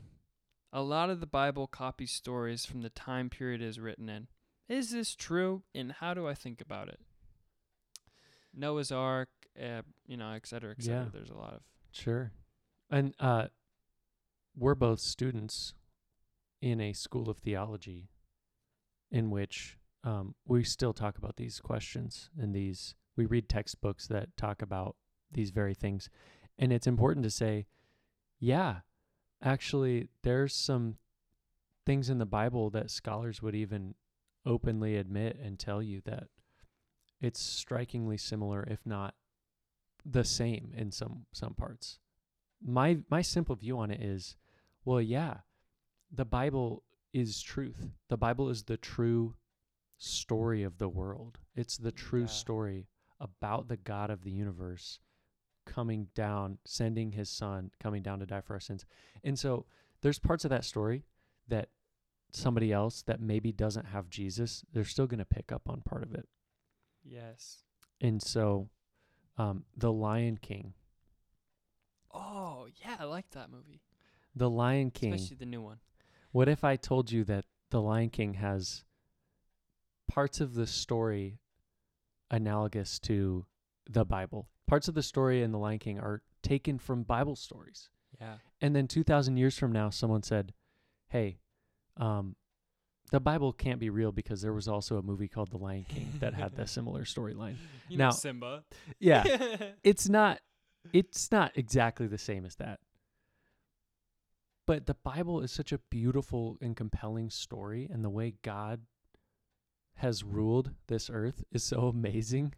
a 0.71 0.81
lot 0.81 1.09
of 1.09 1.19
the 1.19 1.25
Bible 1.25 1.67
copies 1.67 2.11
stories 2.11 2.65
from 2.65 2.81
the 2.81 2.89
time 2.89 3.29
period 3.29 3.61
it 3.61 3.65
is 3.65 3.79
written 3.79 4.07
in. 4.07 4.27
Is 4.69 4.91
this 4.91 5.15
true 5.15 5.63
and 5.73 5.91
how 5.93 6.13
do 6.13 6.27
I 6.27 6.33
think 6.33 6.61
about 6.61 6.89
it? 6.89 6.99
Noah's 8.53 8.91
Ark, 8.91 9.29
uh, 9.59 9.81
you 10.05 10.15
know, 10.15 10.31
et 10.33 10.45
cetera, 10.45 10.75
et 10.77 10.83
cetera. 10.83 11.03
Yeah. 11.03 11.09
There's 11.11 11.31
a 11.31 11.35
lot 11.35 11.53
of. 11.53 11.61
Sure. 11.91 12.31
And 12.89 13.15
uh 13.19 13.47
we're 14.55 14.75
both 14.75 14.99
students 14.99 15.73
in 16.61 16.79
a 16.79 16.93
school 16.93 17.29
of 17.29 17.39
theology 17.39 18.09
in 19.11 19.31
which 19.31 19.77
um 20.03 20.35
we 20.45 20.63
still 20.63 20.93
talk 20.93 21.17
about 21.17 21.37
these 21.37 21.59
questions 21.59 22.29
and 22.39 22.53
these 22.53 22.93
we 23.15 23.25
read 23.25 23.49
textbooks 23.49 24.07
that 24.07 24.35
talk 24.37 24.61
about 24.61 24.95
these 25.31 25.49
very 25.49 25.73
things. 25.73 26.09
And 26.59 26.71
it's 26.71 26.85
important 26.87 27.23
to 27.23 27.31
say, 27.31 27.65
yeah, 28.43 28.79
actually 29.41 30.09
there's 30.23 30.53
some 30.53 30.97
things 31.85 32.09
in 32.09 32.17
the 32.17 32.25
Bible 32.25 32.69
that 32.71 32.91
scholars 32.91 33.41
would 33.41 33.55
even 33.55 33.95
openly 34.45 34.97
admit 34.97 35.37
and 35.41 35.57
tell 35.57 35.81
you 35.81 36.01
that 36.03 36.25
it's 37.21 37.39
strikingly 37.39 38.17
similar 38.17 38.63
if 38.69 38.85
not 38.85 39.15
the 40.05 40.25
same 40.25 40.73
in 40.75 40.91
some 40.91 41.25
some 41.31 41.53
parts. 41.53 41.99
My 42.61 42.97
my 43.09 43.21
simple 43.21 43.55
view 43.55 43.79
on 43.79 43.91
it 43.91 44.01
is, 44.01 44.35
well, 44.83 45.01
yeah, 45.01 45.37
the 46.11 46.25
Bible 46.25 46.83
is 47.13 47.41
truth. 47.41 47.91
The 48.09 48.17
Bible 48.17 48.49
is 48.49 48.63
the 48.63 48.75
true 48.75 49.35
story 49.97 50.63
of 50.63 50.79
the 50.79 50.89
world. 50.89 51.37
It's 51.55 51.77
the 51.77 51.93
true 51.93 52.21
Yeah. 52.21 52.27
story 52.27 52.87
about 53.21 53.69
the 53.69 53.77
God 53.77 54.09
of 54.09 54.23
the 54.23 54.31
universe 54.31 54.99
coming 55.65 56.07
down, 56.15 56.57
sending 56.65 57.11
his 57.11 57.29
son, 57.29 57.71
coming 57.79 58.01
down 58.01 58.19
to 58.19 58.25
die 58.25 58.41
for 58.41 58.53
our 58.53 58.59
sins. 58.59 58.85
And 59.23 59.37
so 59.37 59.65
there's 60.01 60.19
parts 60.19 60.43
of 60.45 60.49
that 60.49 60.65
story 60.65 61.03
that 61.47 61.69
somebody 62.31 62.71
else 62.71 63.01
that 63.03 63.21
maybe 63.21 63.51
doesn't 63.51 63.85
have 63.87 64.09
Jesus, 64.09 64.65
they're 64.73 64.83
still 64.83 65.07
going 65.07 65.19
to 65.19 65.25
pick 65.25 65.51
up 65.51 65.69
on 65.69 65.81
part 65.81 66.03
of 66.03 66.13
it. 66.13 66.27
Yes. 67.03 67.63
And 68.01 68.21
so 68.21 68.69
um 69.37 69.63
The 69.75 69.91
Lion 69.91 70.37
King, 70.37 70.73
Oh, 72.13 72.67
yeah, 72.81 72.95
I 72.99 73.05
like 73.05 73.31
that 73.31 73.49
movie. 73.49 73.81
The 74.35 74.49
Lion 74.49 74.91
King. 74.91 75.13
Especially 75.13 75.37
the 75.37 75.45
new 75.45 75.61
one. 75.61 75.79
What 76.31 76.47
if 76.47 76.63
I 76.63 76.75
told 76.75 77.11
you 77.11 77.23
that 77.25 77.45
The 77.71 77.81
Lion 77.81 78.09
King 78.09 78.35
has 78.35 78.83
parts 80.07 80.39
of 80.39 80.53
the 80.53 80.67
story 80.67 81.39
analogous 82.29 82.99
to 82.99 83.45
the 83.89 84.05
Bible? 84.05 84.47
Parts 84.67 84.87
of 84.87 84.95
the 84.95 85.03
story 85.03 85.41
in 85.43 85.51
The 85.51 85.57
Lion 85.59 85.79
King 85.79 85.99
are 85.99 86.21
taken 86.41 86.77
from 86.79 87.03
Bible 87.03 87.35
stories. 87.35 87.89
Yeah. 88.19 88.35
And 88.61 88.75
then 88.75 88.87
2,000 88.87 89.37
years 89.37 89.57
from 89.57 89.71
now, 89.71 89.89
someone 89.89 90.23
said, 90.23 90.53
hey, 91.09 91.37
um, 91.97 92.35
the 93.11 93.19
Bible 93.19 93.53
can't 93.53 93.79
be 93.79 93.89
real 93.89 94.11
because 94.11 94.41
there 94.41 94.53
was 94.53 94.67
also 94.67 94.97
a 94.97 95.01
movie 95.01 95.27
called 95.27 95.51
The 95.51 95.57
Lion 95.57 95.85
King 95.87 96.11
that 96.19 96.33
had 96.33 96.55
the 96.55 96.65
similar 96.67 97.03
storyline. 97.03 97.55
Now- 97.89 98.07
know 98.07 98.11
Simba. 98.11 98.63
Yeah, 98.99 99.23
it's 99.83 100.09
not 100.09 100.39
it's 100.91 101.31
not 101.31 101.51
exactly 101.55 102.07
the 102.07 102.17
same 102.17 102.45
as 102.45 102.55
that. 102.55 102.79
But 104.65 104.85
the 104.85 104.95
Bible 104.95 105.41
is 105.41 105.51
such 105.51 105.71
a 105.71 105.77
beautiful 105.77 106.57
and 106.61 106.75
compelling 106.75 107.29
story 107.29 107.87
and 107.91 108.03
the 108.03 108.09
way 108.09 108.35
God 108.41 108.81
has 109.95 110.23
ruled 110.23 110.71
this 110.87 111.09
earth 111.11 111.43
is 111.51 111.63
so 111.63 111.87
amazing. 111.87 112.53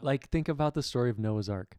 Like 0.00 0.28
think 0.28 0.48
about 0.48 0.74
the 0.74 0.82
story 0.82 1.10
of 1.10 1.18
Noah's 1.18 1.48
ark. 1.48 1.76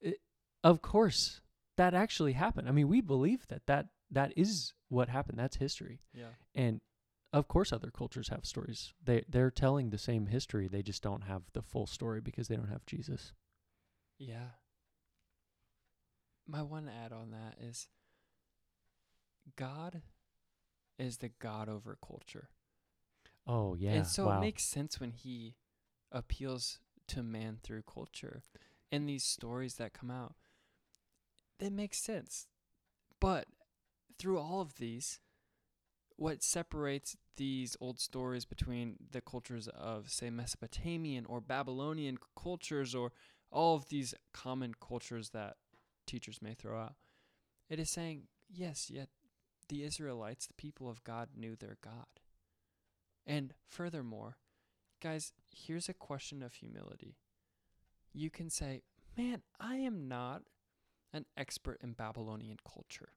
It, 0.00 0.18
of 0.64 0.82
course, 0.82 1.40
that 1.76 1.94
actually 1.94 2.32
happened. 2.32 2.68
I 2.68 2.72
mean, 2.72 2.88
we 2.88 3.00
believe 3.00 3.46
that 3.48 3.66
that 3.66 3.86
that 4.10 4.32
is 4.36 4.72
what 4.88 5.08
happened. 5.08 5.38
That's 5.38 5.56
history. 5.56 6.00
yeah. 6.12 6.34
And 6.54 6.80
of 7.32 7.46
course 7.46 7.72
other 7.72 7.90
cultures 7.90 8.28
have 8.28 8.44
stories. 8.44 8.92
They 9.04 9.24
they're 9.28 9.50
telling 9.50 9.90
the 9.90 9.98
same 9.98 10.26
history. 10.26 10.68
They 10.68 10.82
just 10.82 11.02
don't 11.02 11.24
have 11.24 11.42
the 11.52 11.62
full 11.62 11.86
story 11.86 12.20
because 12.20 12.48
they 12.48 12.56
don't 12.56 12.70
have 12.70 12.86
Jesus. 12.86 13.32
Yeah. 14.18 14.50
My 16.46 16.62
one 16.62 16.88
add 16.88 17.12
on 17.12 17.30
that 17.30 17.62
is 17.62 17.88
God 19.56 20.02
is 20.98 21.18
the 21.18 21.30
God 21.40 21.68
over 21.68 21.96
culture. 22.06 22.48
Oh 23.46 23.74
yeah. 23.74 23.92
And 23.92 24.06
so 24.06 24.26
wow. 24.26 24.38
it 24.38 24.40
makes 24.40 24.64
sense 24.64 24.98
when 24.98 25.10
he 25.10 25.56
appeals 26.10 26.80
to 27.08 27.22
man 27.22 27.58
through 27.62 27.82
culture 27.82 28.42
and 28.90 29.08
these 29.08 29.24
stories 29.24 29.74
that 29.74 29.92
come 29.92 30.10
out. 30.10 30.34
That 31.58 31.72
makes 31.72 31.98
sense. 31.98 32.46
But 33.20 33.46
through 34.18 34.38
all 34.38 34.60
of 34.60 34.76
these, 34.76 35.20
what 36.16 36.42
separates 36.42 37.16
these 37.36 37.76
old 37.80 38.00
stories 38.00 38.44
between 38.44 38.96
the 39.12 39.20
cultures 39.20 39.68
of, 39.68 40.10
say, 40.10 40.30
Mesopotamian 40.30 41.24
or 41.26 41.40
Babylonian 41.40 42.18
cultures 42.36 42.94
or 42.94 43.12
all 43.50 43.76
of 43.76 43.88
these 43.88 44.14
common 44.32 44.74
cultures 44.80 45.30
that 45.30 45.56
teachers 46.06 46.40
may 46.42 46.54
throw 46.54 46.78
out, 46.78 46.94
it 47.68 47.78
is 47.78 47.90
saying, 47.90 48.24
yes, 48.48 48.90
yet 48.90 49.08
the 49.68 49.84
Israelites, 49.84 50.46
the 50.46 50.54
people 50.54 50.88
of 50.88 51.04
God, 51.04 51.28
knew 51.36 51.54
their 51.54 51.76
God. 51.82 52.06
And 53.26 53.54
furthermore, 53.66 54.38
guys, 55.00 55.32
here's 55.50 55.88
a 55.88 55.94
question 55.94 56.42
of 56.42 56.54
humility. 56.54 57.16
You 58.12 58.30
can 58.30 58.50
say, 58.50 58.82
man, 59.16 59.42
I 59.60 59.76
am 59.76 60.08
not 60.08 60.42
an 61.12 61.24
expert 61.36 61.80
in 61.82 61.92
Babylonian 61.92 62.58
culture. 62.70 63.10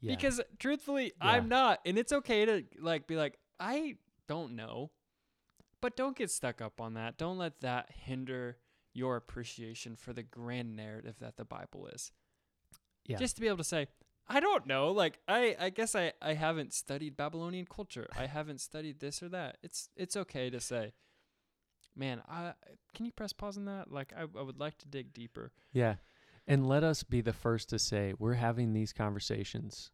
yeah. 0.00 0.14
Because 0.14 0.40
truthfully, 0.58 1.12
Yeah. 1.22 1.30
I'm 1.30 1.48
not. 1.48 1.80
And 1.86 1.98
it's 1.98 2.12
okay 2.12 2.44
to 2.44 2.64
like 2.80 3.06
be 3.06 3.16
like, 3.16 3.38
I 3.58 3.96
don't 4.28 4.56
know. 4.56 4.90
But 5.80 5.96
don't 5.96 6.16
get 6.16 6.30
stuck 6.30 6.60
up 6.60 6.80
on 6.80 6.94
that. 6.94 7.16
Don't 7.16 7.38
let 7.38 7.60
that 7.60 7.90
hinder 8.04 8.58
your 8.92 9.16
appreciation 9.16 9.96
for 9.96 10.12
the 10.12 10.22
grand 10.22 10.76
narrative 10.76 11.16
that 11.20 11.36
the 11.36 11.44
Bible 11.44 11.86
is. 11.86 12.12
yeah. 13.06 13.16
Just 13.16 13.36
to 13.36 13.40
be 13.40 13.46
able 13.48 13.56
to 13.58 13.64
say, 13.64 13.86
I 14.30 14.40
don't 14.40 14.64
know. 14.66 14.92
Like 14.92 15.18
I, 15.28 15.56
I 15.58 15.70
guess 15.70 15.94
I, 15.94 16.12
I 16.22 16.34
haven't 16.34 16.72
studied 16.72 17.16
Babylonian 17.16 17.66
culture. 17.66 18.08
I 18.16 18.26
haven't 18.26 18.60
studied 18.60 19.00
this 19.00 19.22
or 19.22 19.28
that. 19.30 19.58
It's 19.62 19.88
it's 19.96 20.16
okay 20.16 20.48
to 20.50 20.60
say, 20.60 20.92
man, 21.96 22.22
I 22.28 22.52
can 22.94 23.06
you 23.06 23.12
press 23.12 23.32
pause 23.32 23.58
on 23.58 23.64
that? 23.66 23.90
Like 23.90 24.12
I, 24.16 24.22
I 24.38 24.42
would 24.42 24.60
like 24.60 24.78
to 24.78 24.88
dig 24.88 25.12
deeper. 25.12 25.52
yeah. 25.72 25.96
And 26.46 26.66
let 26.66 26.82
us 26.82 27.02
be 27.04 27.20
the 27.20 27.32
first 27.34 27.68
to 27.70 27.78
say 27.78 28.14
we're 28.18 28.34
having 28.34 28.72
these 28.72 28.92
conversations. 28.92 29.90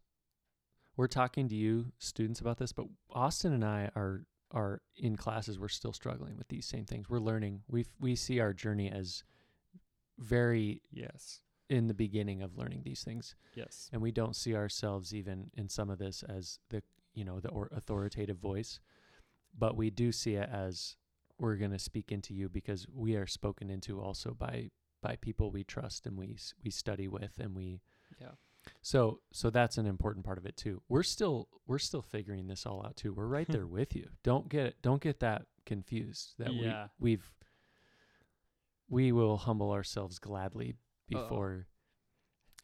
We're 0.95 1.07
talking 1.07 1.47
to 1.49 1.55
you 1.55 1.91
students 1.99 2.39
about 2.39 2.57
this, 2.57 2.71
but 2.71 2.85
Austin 3.11 3.53
and 3.53 3.65
I 3.65 3.89
are 3.95 4.23
are 4.51 4.81
in 4.95 5.17
classes 5.17 5.59
we're 5.59 5.67
still 5.67 5.93
struggling 5.93 6.37
with 6.37 6.47
these 6.47 6.65
same 6.65 6.85
things. 6.85 7.09
We're 7.09 7.19
learning. 7.19 7.63
We 7.67 7.85
we 7.99 8.15
see 8.15 8.39
our 8.39 8.53
journey 8.53 8.89
as 8.89 9.23
very 10.17 10.81
Yes. 10.91 11.41
In 11.69 11.87
the 11.87 11.93
beginning 11.93 12.41
of 12.41 12.57
learning 12.57 12.81
these 12.83 13.03
things. 13.03 13.35
Yes. 13.55 13.89
and 13.91 14.01
we 14.01 14.11
don't 14.11 14.35
see 14.35 14.55
ourselves 14.55 15.13
even 15.13 15.51
in 15.55 15.67
some 15.69 15.89
of 15.89 15.99
this 15.99 16.23
as 16.23 16.59
the 16.69 16.81
you 17.13 17.23
know 17.25 17.39
the 17.39 17.49
or 17.49 17.69
authoritative 17.71 18.37
voice 18.37 18.79
but 19.57 19.75
we 19.75 19.89
do 19.89 20.11
see 20.11 20.35
it 20.35 20.47
as 20.51 20.95
we're 21.39 21.55
going 21.55 21.71
to 21.71 21.79
speak 21.79 22.11
into 22.11 22.33
you 22.33 22.47
because 22.49 22.87
we 22.93 23.15
are 23.15 23.25
spoken 23.27 23.69
into 23.69 23.99
also 23.99 24.33
by 24.33 24.69
by 25.01 25.15
people 25.15 25.49
we 25.51 25.63
trust 25.63 26.05
and 26.05 26.15
we 26.17 26.37
we 26.63 26.69
study 26.71 27.07
with 27.07 27.33
and 27.39 27.55
we 27.55 27.81
Yeah. 28.21 28.31
so 28.81 29.21
so 29.31 29.49
that's 29.49 29.77
an 29.77 29.87
important 29.87 30.25
part 30.25 30.37
of 30.37 30.45
it 30.45 30.55
too 30.57 30.81
we're 30.87 31.03
still 31.03 31.49
we're 31.65 31.79
still 31.79 32.01
figuring 32.03 32.47
this 32.47 32.65
all 32.65 32.85
out 32.85 32.95
too 32.97 33.13
we're 33.13 33.27
right 33.27 33.47
there 33.55 33.67
with 33.67 33.95
you 33.95 34.07
don't 34.23 34.47
get 34.47 34.81
don't 34.81 35.01
get 35.01 35.19
that 35.21 35.47
confused 35.65 36.35
that 36.37 36.53
Yeah. 36.53 36.87
we 36.99 37.11
we've 37.11 37.31
we 38.89 39.11
will 39.11 39.37
humble 39.37 39.71
ourselves 39.71 40.19
gladly 40.19 40.75
Before 41.09 41.65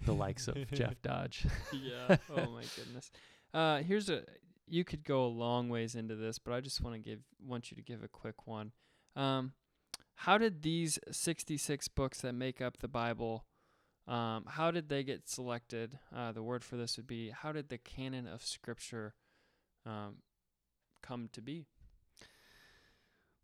the 0.05 0.13
likes 0.13 0.47
of 0.47 0.69
Jeff 0.71 0.95
Dodge. 1.01 1.45
yeah. 1.71 2.17
Oh 2.29 2.49
my 2.51 2.63
goodness. 2.75 3.11
Uh, 3.53 3.77
here's 3.77 4.09
a. 4.09 4.23
You 4.67 4.83
could 4.83 5.03
go 5.03 5.25
a 5.25 5.27
long 5.27 5.69
ways 5.69 5.95
into 5.95 6.15
this, 6.15 6.39
but 6.39 6.53
I 6.53 6.61
just 6.61 6.81
want 6.81 6.95
to 6.95 6.99
give 6.99 7.19
want 7.45 7.71
you 7.71 7.75
to 7.75 7.83
give 7.83 8.03
a 8.03 8.07
quick 8.07 8.47
one. 8.47 8.71
Um, 9.15 9.53
how 10.15 10.37
did 10.37 10.61
these 10.61 10.99
66 11.11 11.87
books 11.89 12.21
that 12.21 12.33
make 12.33 12.61
up 12.61 12.77
the 12.79 12.87
Bible? 12.87 13.45
Um, 14.07 14.45
how 14.47 14.71
did 14.71 14.89
they 14.89 15.03
get 15.03 15.29
selected? 15.29 15.97
Uh, 16.15 16.31
the 16.31 16.43
word 16.43 16.63
for 16.63 16.75
this 16.77 16.97
would 16.97 17.07
be 17.07 17.29
how 17.29 17.51
did 17.51 17.69
the 17.69 17.77
canon 17.77 18.27
of 18.27 18.43
Scripture 18.43 19.15
um, 19.85 20.17
come 21.01 21.29
to 21.33 21.41
be? 21.41 21.65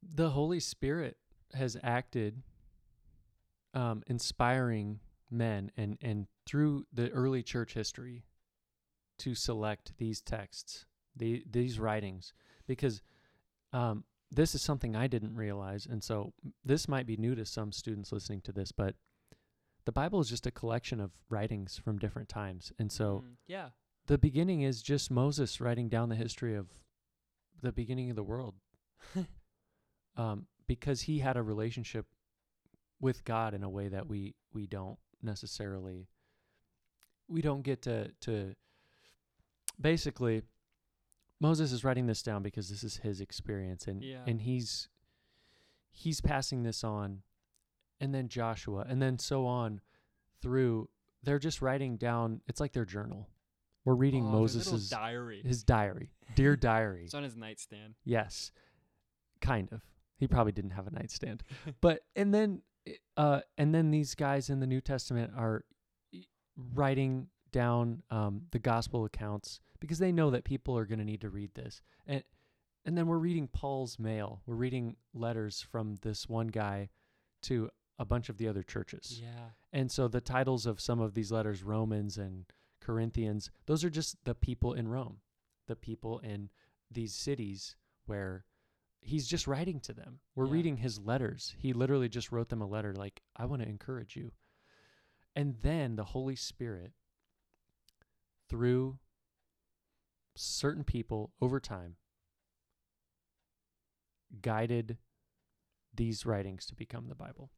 The 0.01 0.29
Holy 0.29 0.59
Spirit 0.59 1.17
has 1.53 1.75
acted, 1.83 2.41
um, 3.73 4.03
inspiring 4.07 4.99
men 5.31 5.71
and 5.77 5.97
and 6.01 6.27
through 6.45 6.85
the 6.91 7.09
early 7.11 7.43
church 7.43 7.73
history 7.73 8.23
to 9.19 9.35
select 9.35 9.93
these 9.97 10.21
texts, 10.21 10.85
the 11.15 11.43
these 11.49 11.79
writings, 11.79 12.33
because 12.67 13.01
um, 13.73 14.03
this 14.31 14.55
is 14.55 14.61
something 14.61 14.95
I 14.95 15.07
didn't 15.07 15.35
realize, 15.35 15.85
and 15.85 16.03
so 16.03 16.33
this 16.63 16.87
might 16.87 17.05
be 17.05 17.17
new 17.17 17.35
to 17.35 17.45
some 17.45 17.71
students 17.71 18.11
listening 18.11 18.41
to 18.41 18.51
this, 18.51 18.71
but 18.71 18.95
the 19.85 19.91
Bible 19.91 20.19
is 20.19 20.29
just 20.29 20.47
a 20.47 20.51
collection 20.51 20.99
of 20.99 21.11
writings 21.29 21.77
from 21.83 21.97
different 21.99 22.29
times, 22.29 22.71
and 22.79 22.91
so 22.91 23.23
Mm, 23.25 23.35
yeah. 23.47 23.69
the 24.07 24.17
beginning 24.17 24.61
is 24.61 24.81
just 24.81 25.11
Moses 25.11 25.59
writing 25.61 25.89
down 25.89 26.09
the 26.09 26.15
history 26.15 26.55
of 26.55 26.67
the 27.61 27.71
beginning 27.71 28.09
of 28.09 28.15
the 28.15 28.23
world. 28.23 28.55
um, 30.15 30.47
because 30.67 31.01
he 31.01 31.19
had 31.19 31.35
a 31.37 31.41
relationship 31.43 32.05
with 32.99 33.23
God 33.25 33.53
in 33.53 33.63
a 33.63 33.69
way 33.69 33.87
that 33.87 34.07
we 34.07 34.35
we 34.53 34.67
don't 34.67 34.97
necessarily 35.21 36.07
we 37.27 37.41
don't 37.41 37.61
get 37.61 37.81
to 37.83 38.09
to 38.21 38.55
basically 39.79 40.41
Moses 41.39 41.71
is 41.71 41.83
writing 41.83 42.05
this 42.07 42.21
down 42.21 42.43
because 42.43 42.69
this 42.69 42.83
is 42.83 42.97
his 42.97 43.21
experience 43.21 43.87
and 43.87 44.03
Yeah. 44.03 44.23
and 44.27 44.41
he's 44.41 44.89
he's 45.91 46.21
passing 46.21 46.63
this 46.63 46.83
on 46.83 47.21
and 47.99 48.13
then 48.13 48.27
Joshua 48.27 48.85
and 48.87 49.01
then 49.01 49.17
so 49.19 49.45
on 49.45 49.81
through 50.41 50.89
they're 51.23 51.39
just 51.39 51.61
writing 51.61 51.97
down 51.97 52.41
it's 52.47 52.59
like 52.59 52.73
their 52.73 52.85
journal. 52.85 53.29
We're 53.85 53.95
reading 53.95 54.25
Oh, 54.25 54.31
Moses's 54.31 54.89
diary. 54.89 55.41
his 55.43 55.63
diary. 55.63 56.11
Dear 56.35 56.55
diary. 56.57 57.05
It's 57.05 57.13
on 57.13 57.23
his 57.23 57.35
nightstand. 57.35 57.95
Yes. 58.03 58.51
Kind 59.41 59.69
of. 59.71 59.81
He 60.17 60.27
probably 60.27 60.51
didn't 60.51 60.71
have 60.71 60.85
a 60.87 60.91
nightstand. 60.91 61.43
but 61.81 62.01
and 62.15 62.33
then 62.33 62.61
uh 63.17 63.41
and 63.57 63.73
then 63.73 63.91
these 63.91 64.15
guys 64.15 64.49
in 64.49 64.59
the 64.59 64.67
New 64.67 64.81
Testament 64.81 65.33
are 65.35 65.65
writing 66.73 67.27
down 67.51 68.03
um 68.11 68.43
the 68.51 68.59
gospel 68.59 69.05
accounts 69.05 69.59
because 69.79 69.99
they 69.99 70.11
know 70.11 70.29
that 70.29 70.43
people 70.43 70.77
are 70.77 70.85
going 70.85 70.99
to 70.99 71.05
need 71.05 71.21
to 71.21 71.29
read 71.29 71.53
this. 71.55 71.81
And 72.05 72.23
and 72.85 72.97
then 72.97 73.07
we're 73.07 73.17
reading 73.17 73.47
Paul's 73.47 73.99
mail. 73.99 74.41
We're 74.45 74.55
reading 74.55 74.95
letters 75.13 75.61
from 75.61 75.97
this 76.01 76.27
one 76.27 76.47
guy 76.47 76.89
to 77.43 77.69
a 77.99 78.05
bunch 78.05 78.29
of 78.29 78.37
the 78.37 78.47
other 78.47 78.63
churches. 78.63 79.19
Yeah. 79.21 79.49
And 79.73 79.91
so 79.91 80.07
the 80.07 80.21
titles 80.21 80.65
of 80.65 80.79
some 80.79 80.99
of 80.99 81.13
these 81.13 81.31
letters, 81.31 81.61
Romans 81.61 82.17
and 82.17 82.45
Corinthians, 82.81 83.51
those 83.65 83.83
are 83.83 83.89
just 83.89 84.23
the 84.23 84.33
people 84.33 84.73
in 84.73 84.87
Rome, 84.87 85.17
the 85.67 85.75
people 85.75 86.19
in 86.19 86.49
these 86.89 87.13
cities 87.13 87.75
where 88.05 88.45
he's 89.01 89.27
just 89.27 89.47
writing 89.47 89.79
to 89.81 89.93
them. 89.93 90.19
We're 90.35 90.45
Yeah. 90.45 90.53
reading 90.53 90.77
his 90.77 90.99
letters. 90.99 91.55
He 91.57 91.73
literally 91.73 92.09
just 92.09 92.31
wrote 92.31 92.49
them 92.49 92.61
a 92.61 92.67
letter 92.67 92.93
like, 92.93 93.21
I 93.35 93.45
want 93.45 93.61
to 93.61 93.67
encourage 93.67 94.15
you. 94.15 94.33
And 95.35 95.55
then 95.61 95.95
the 95.95 96.05
Holy 96.05 96.35
Spirit, 96.35 96.93
through 98.49 98.99
certain 100.35 100.83
people 100.83 101.33
over 101.41 101.59
time, 101.59 101.97
guided 104.41 104.97
these 105.93 106.25
writings 106.25 106.65
to 106.67 106.75
become 106.75 107.07
the 107.07 107.15
Bible. 107.15 107.51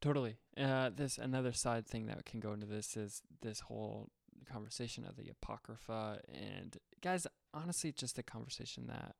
Totally. 0.00 0.36
Uh, 0.56 0.90
this 0.90 1.18
another 1.18 1.52
side 1.52 1.86
thing 1.86 2.06
that 2.06 2.24
can 2.24 2.40
go 2.40 2.52
into 2.52 2.66
this 2.66 2.96
is 2.96 3.22
this 3.42 3.60
whole 3.60 4.10
conversation 4.50 5.04
of 5.04 5.16
the 5.16 5.28
apocrypha 5.28 6.20
and 6.32 6.76
guys. 7.00 7.26
Honestly, 7.52 7.90
it's 7.90 8.00
just 8.00 8.18
a 8.18 8.22
conversation 8.22 8.86
that 8.86 9.16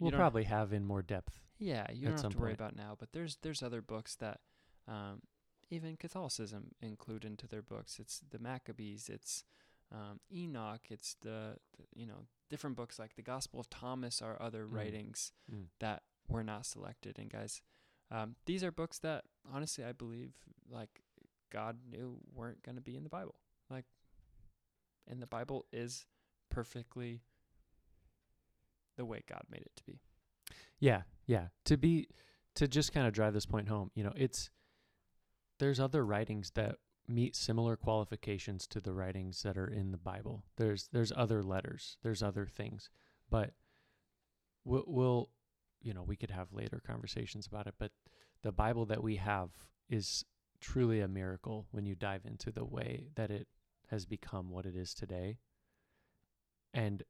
We'll 0.00 0.12
probably 0.12 0.44
have 0.44 0.72
in 0.72 0.84
more 0.84 1.02
depth. 1.02 1.38
yeah 1.58 1.86
you 1.92 2.06
don't 2.08 2.20
have 2.20 2.32
to 2.32 2.38
worry 2.38 2.50
point. 2.56 2.60
about 2.60 2.76
now. 2.76 2.96
But 2.98 3.12
there's 3.12 3.36
there's 3.42 3.62
other 3.62 3.82
books 3.82 4.14
that 4.16 4.40
um, 4.88 5.22
even 5.70 5.96
Catholicism 5.96 6.72
include 6.80 7.24
into 7.24 7.46
their 7.46 7.62
books. 7.62 7.98
It's 7.98 8.20
the 8.30 8.38
Maccabees. 8.38 9.08
It's 9.08 9.44
um, 9.92 10.20
Enoch. 10.32 10.82
It's 10.90 11.14
the, 11.20 11.56
the 11.76 11.84
you 11.94 12.06
know 12.06 12.26
different 12.50 12.76
books 12.76 12.98
like 12.98 13.14
the 13.14 13.22
Gospel 13.22 13.60
of 13.60 13.70
Thomas 13.70 14.20
are 14.22 14.40
other 14.40 14.66
Mm. 14.66 14.72
writings 14.74 15.32
Mm. 15.52 15.66
that 15.80 16.02
were 16.28 16.42
not 16.44 16.66
selected. 16.66 17.18
And 17.18 17.30
guys, 17.30 17.62
um, 18.10 18.36
these 18.46 18.62
are 18.64 18.70
books 18.72 18.98
that 19.00 19.24
honestly 19.52 19.84
I 19.84 19.92
believe 19.92 20.32
like 20.70 21.02
God 21.50 21.78
knew 21.90 22.18
weren't 22.34 22.62
going 22.62 22.76
to 22.76 22.82
be 22.82 22.96
in 22.96 23.02
the 23.04 23.10
Bible. 23.10 23.34
Like, 23.70 23.84
and 25.08 25.20
the 25.22 25.26
Bible 25.26 25.66
is 25.72 26.06
perfectly 26.50 27.20
the 28.96 29.04
way 29.04 29.22
God 29.28 29.42
made 29.50 29.62
it 29.62 29.72
to 29.76 29.84
be. 29.84 30.00
Yeah, 30.78 31.02
yeah. 31.26 31.48
To 31.66 31.76
be 31.76 32.08
to 32.54 32.68
just 32.68 32.92
kind 32.92 33.06
of 33.06 33.12
drive 33.12 33.34
this 33.34 33.46
point 33.46 33.68
home, 33.68 33.90
you 33.94 34.04
know, 34.04 34.12
it's 34.16 34.50
there's 35.58 35.80
other 35.80 36.04
writings 36.04 36.50
that 36.54 36.76
meet 37.08 37.36
similar 37.36 37.76
qualifications 37.76 38.66
to 38.66 38.80
the 38.80 38.92
writings 38.92 39.42
that 39.42 39.56
are 39.56 39.66
in 39.66 39.90
the 39.90 39.98
Bible. 39.98 40.44
There's 40.56 40.88
there's 40.92 41.12
other 41.14 41.42
letters, 41.42 41.98
there's 42.02 42.22
other 42.22 42.46
things, 42.46 42.90
but 43.30 43.52
we'll, 44.64 44.84
we'll 44.86 45.30
you 45.80 45.94
know 45.94 46.02
we 46.02 46.16
could 46.16 46.30
have 46.30 46.52
later 46.52 46.82
conversations 46.84 47.46
about 47.46 47.66
it. 47.66 47.74
But 47.78 47.92
the 48.42 48.52
Bible 48.52 48.86
that 48.86 49.02
we 49.02 49.16
have 49.16 49.50
is 49.88 50.24
truly 50.60 51.00
a 51.00 51.08
miracle 51.08 51.66
when 51.70 51.86
you 51.86 51.94
dive 51.94 52.22
into 52.24 52.50
the 52.50 52.64
way 52.64 53.08
that 53.16 53.30
it 53.30 53.48
has 53.88 54.06
become 54.06 54.50
what 54.50 54.66
it 54.66 54.76
is 54.76 54.94
today, 54.94 55.38
and 56.72 57.02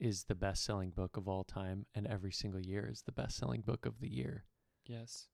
is 0.00 0.24
the 0.24 0.34
best 0.34 0.64
selling 0.64 0.90
book 0.90 1.16
of 1.16 1.28
all 1.28 1.44
time, 1.44 1.86
and 1.94 2.06
every 2.06 2.32
single 2.32 2.60
year 2.60 2.88
is 2.90 3.02
the 3.02 3.12
best 3.12 3.36
selling 3.36 3.60
book 3.62 3.86
of 3.86 4.00
the 4.00 4.08
year 4.12 4.44
Yes, 4.86 5.28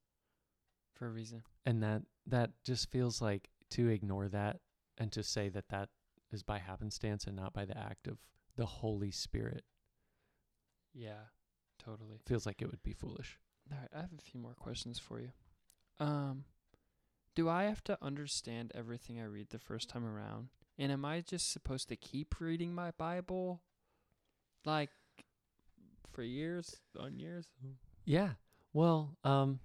for 0.95 1.07
a 1.07 1.11
reason. 1.11 1.43
and 1.65 1.83
that 1.83 2.03
that 2.27 2.51
just 2.65 2.91
feels 2.91 3.21
like 3.23 3.49
to 3.71 3.89
ignore 3.89 4.29
that 4.29 4.61
and 4.99 5.11
to 5.13 5.23
say 5.23 5.49
that 5.49 5.69
that 5.71 5.89
is 6.31 6.43
by 6.43 6.59
happenstance 6.59 7.25
and 7.25 7.35
not 7.37 7.53
by 7.55 7.65
the 7.65 7.77
act 7.79 8.07
of 8.07 8.19
the 8.57 8.67
holy 8.67 9.11
spirit 9.11 9.65
Yeah, 10.93 11.29
totally. 11.79 12.21
feels 12.27 12.45
like 12.47 12.61
it 12.63 12.71
would 12.71 12.83
be 12.83 12.93
foolish 12.93 13.39
All 13.71 13.79
right, 13.79 13.89
I 13.95 14.01
have 14.01 14.13
a 14.13 14.21
few 14.21 14.41
more 14.41 14.55
questions 14.55 14.99
for 14.99 15.21
you. 15.21 15.31
Um, 16.01 16.45
do 17.35 17.49
I 17.49 17.65
have 17.65 17.83
to 17.85 17.99
understand 18.03 18.73
everything 18.75 19.21
I 19.21 19.25
read 19.25 19.51
the 19.51 19.59
first 19.59 19.89
time 19.89 20.05
around? 20.05 20.49
And 20.79 20.91
am 20.93 21.05
I 21.05 21.21
just 21.21 21.53
supposed 21.53 21.89
to 21.89 21.97
keep 21.97 22.41
reading 22.41 22.75
my 22.75 22.91
Bible, 22.93 23.63
like 24.65 24.91
for 26.13 26.23
years 26.23 26.77
on 26.99 27.19
years? 27.19 27.47
yeah. 28.05 28.31
Well 28.73 29.17
um 29.25 29.61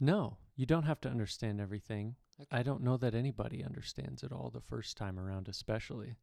no 0.00 0.36
you 0.56 0.66
don't 0.66 0.84
have 0.84 1.00
to 1.00 1.08
understand 1.08 1.60
everything. 1.60 2.14
I 2.50 2.62
don't 2.62 2.82
know 2.82 2.96
that 2.96 3.14
anybody 3.14 3.64
understands 3.64 4.22
it 4.22 4.32
all 4.32 4.50
the 4.50 4.60
first 4.60 4.96
time 4.96 5.18
around 5.18 5.48
especially. 5.48 6.16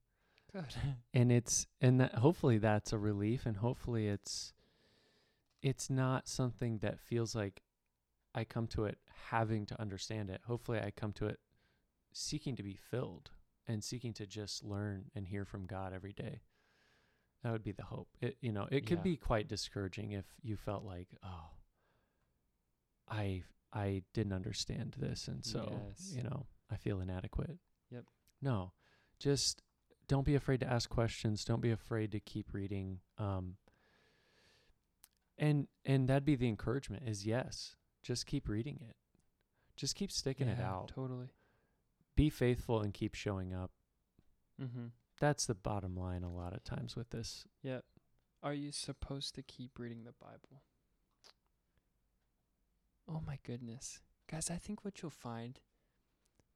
Good. 0.52 0.76
and 1.14 1.32
it's 1.32 1.68
and 1.80 2.00
that 2.02 2.16
hopefully 2.16 2.58
that's 2.58 2.94
a 2.94 2.98
relief 2.98 3.46
and 3.46 3.58
hopefully 3.58 4.08
it's 4.08 4.54
it's 5.62 5.90
not 5.90 6.28
something 6.28 6.80
that 6.80 7.00
feels 7.00 7.36
like 7.36 7.62
i 8.34 8.44
come 8.44 8.68
to 8.68 8.86
it 8.86 8.98
having 9.30 9.66
to 9.68 9.80
understand 9.82 10.30
it. 10.30 10.42
Hopefully 10.48 10.80
i 10.80 10.92
come 10.92 11.14
to 11.14 11.28
it 11.28 11.40
seeking 12.14 12.56
to 12.56 12.64
be 12.64 12.76
filled 12.90 13.32
and 13.68 13.84
seeking 13.84 14.14
to 14.14 14.26
just 14.26 14.64
learn 14.64 15.06
and 15.16 15.28
hear 15.28 15.46
from 15.46 15.66
god 15.66 15.94
every 15.94 16.12
day 16.14 16.42
that 17.44 17.52
would 17.52 17.64
be 17.64 17.72
the 17.72 17.84
hope 17.84 18.08
it 18.22 18.38
you 18.42 18.52
know 18.52 18.68
it 18.72 18.86
could 18.86 19.00
Yeah. 19.00 19.04
be 19.04 19.16
quite 19.18 19.48
discouraging 19.48 20.12
if 20.12 20.26
you 20.42 20.56
felt 20.56 20.84
like 20.84 21.08
oh 21.24 21.50
i 23.08 23.44
i 23.74 24.04
didn't 24.14 24.34
understand 24.34 24.96
this 25.00 25.28
and 25.28 25.44
so 25.46 25.82
Yes. 25.90 26.12
you 26.16 26.24
know 26.24 26.46
i 26.70 26.76
feel 26.78 27.00
inadequate 27.02 27.58
Yep. 27.90 28.06
no 28.42 28.74
just 29.20 29.62
don't 30.08 30.26
be 30.26 30.36
afraid 30.36 30.60
to 30.62 30.68
ask 30.68 30.90
questions 30.90 31.44
don't 31.46 31.62
be 31.62 31.72
afraid 31.72 32.12
to 32.12 32.20
keep 32.20 32.54
reading 32.54 33.00
um 33.18 33.56
and 35.38 35.68
and 35.86 36.08
that'd 36.08 36.26
be 36.26 36.36
the 36.36 36.48
encouragement 36.48 37.04
is 37.08 37.26
yes 37.26 37.76
just 38.04 38.26
keep 38.26 38.48
reading 38.48 38.80
it 38.88 38.96
just 39.76 39.96
keep 39.96 40.12
sticking 40.12 40.48
it 40.48 40.60
out 40.60 40.90
Totally. 40.94 41.30
be 42.16 42.30
faithful 42.30 42.82
and 42.82 42.94
keep 42.94 43.16
showing 43.16 43.54
up 43.54 43.72
Mm-hmm. 44.62 44.88
That's 45.22 45.46
the 45.46 45.56
bottom 45.56 45.96
line 45.96 46.24
a 46.24 46.34
lot 46.34 46.52
of 46.52 46.64
times 46.64 46.96
with 46.96 47.12
this 47.12 47.46
Yep. 47.62 47.86
Are 48.44 48.56
you 48.56 48.72
supposed 48.72 49.36
to 49.36 49.44
keep 49.44 49.78
reading 49.78 50.04
the 50.04 50.16
Bible? 50.20 50.64
Oh 53.08 53.22
my 53.26 53.38
goodness. 53.46 54.00
Guys, 54.28 54.50
I 54.50 54.56
think 54.56 54.84
what 54.84 55.02
you'll 55.02 55.12
find 55.12 55.60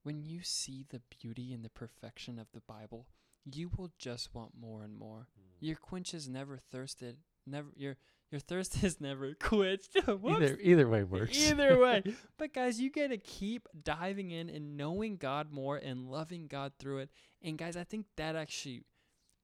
when 0.01 0.23
you 0.23 0.39
see 0.41 0.83
the 0.89 1.01
beauty 1.21 1.53
and 1.53 1.63
the 1.63 1.69
perfection 1.69 2.39
of 2.39 2.47
the 2.53 2.61
Bible, 2.61 3.05
you 3.43 3.69
will 3.77 3.91
just 3.99 4.33
want 4.33 4.53
more 4.59 4.81
and 4.81 4.97
more. 4.97 5.27
Mm. 5.39 5.57
Your 5.59 5.75
quench 5.75 6.15
is 6.15 6.27
never 6.27 6.57
thirsted. 6.57 7.17
Never 7.45 7.69
your 7.75 7.97
your 8.31 8.39
thirst 8.39 8.83
is 8.83 8.99
never 8.99 9.33
quenched. 9.35 9.97
Either 10.07 10.57
either 10.61 10.87
way 10.87 11.03
works. 11.03 11.37
Either 11.37 11.79
way. 11.79 12.03
But 12.37 12.53
guys, 12.53 12.79
you 12.79 12.89
got 12.89 13.09
to 13.09 13.17
keep 13.17 13.67
diving 13.83 14.31
in 14.31 14.49
and 14.49 14.75
knowing 14.75 15.17
God 15.17 15.51
more 15.51 15.77
and 15.77 16.09
loving 16.09 16.47
God 16.47 16.73
through 16.79 16.99
it. 16.99 17.09
And 17.41 17.57
guys, 17.57 17.77
I 17.77 17.83
think 17.83 18.07
that 18.17 18.35
actually 18.35 18.83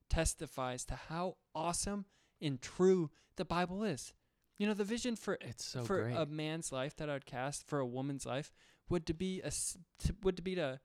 testifies 0.10 0.84
to 0.86 0.96
how 0.96 1.38
awesome 1.56 2.06
and 2.42 2.62
true 2.62 3.12
the 3.38 3.46
Bible 3.46 3.84
is. 3.84 4.14
You 4.58 4.68
know, 4.68 4.74
the 4.74 4.84
vision 4.84 5.16
for 5.16 5.38
it's 5.42 5.66
so 5.66 5.84
for 5.84 6.04
great. 6.04 6.18
a 6.18 6.26
man's 6.26 6.72
life 6.72 6.96
that 6.98 7.10
I'd 7.10 7.26
cast 7.26 7.66
for 7.66 7.80
a 7.80 7.86
woman's 7.86 8.26
life 8.26 8.52
would 8.90 9.06
to 9.08 9.14
be 9.14 9.42
a 9.42 9.52
would 10.22 10.36
to 10.36 10.44
be 10.44 10.54
to 10.56 10.80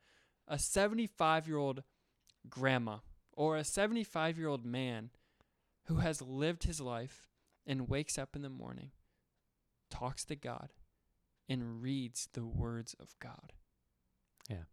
a 0.49 0.59
75 0.59 1.49
year 1.49 1.59
old 1.59 1.83
grandma 2.49 2.99
or 3.33 3.57
a 3.57 3.65
75 3.65 4.39
year 4.39 4.49
old 4.49 4.65
man 4.65 5.11
who 5.87 5.97
has 5.97 6.23
lived 6.23 6.65
his 6.65 6.81
life 6.81 7.26
and 7.67 7.89
wakes 7.89 8.19
up 8.19 8.37
in 8.37 8.43
the 8.43 8.49
morning, 8.49 8.91
talks 9.91 10.25
to 10.27 10.37
God, 10.37 10.73
and 11.49 11.83
reads 11.83 12.29
the 12.33 12.45
words 12.45 12.95
of 12.99 13.15
God. 13.21 13.53
Yeah. 14.49 14.65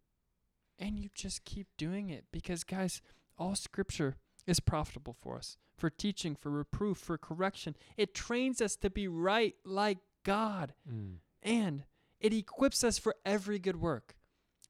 And 0.78 0.98
you 0.98 1.08
just 1.14 1.44
keep 1.44 1.68
doing 1.76 2.10
it 2.10 2.26
because, 2.32 2.64
guys, 2.64 3.00
all 3.38 3.54
scripture 3.54 4.16
is 4.46 4.60
profitable 4.60 5.16
for 5.20 5.36
us 5.36 5.56
for 5.76 5.90
teaching, 5.90 6.36
for 6.36 6.50
reproof, 6.50 6.98
for 6.98 7.18
correction. 7.18 7.76
It 7.96 8.14
trains 8.14 8.60
us 8.60 8.76
to 8.76 8.90
be 8.90 9.08
right 9.08 9.54
like 9.64 9.98
God 10.24 10.74
Mm. 10.88 11.18
and 11.42 11.84
it 12.20 12.32
equips 12.32 12.82
us 12.84 12.98
for 12.98 13.16
every 13.24 13.58
good 13.58 13.80
work. 13.80 14.14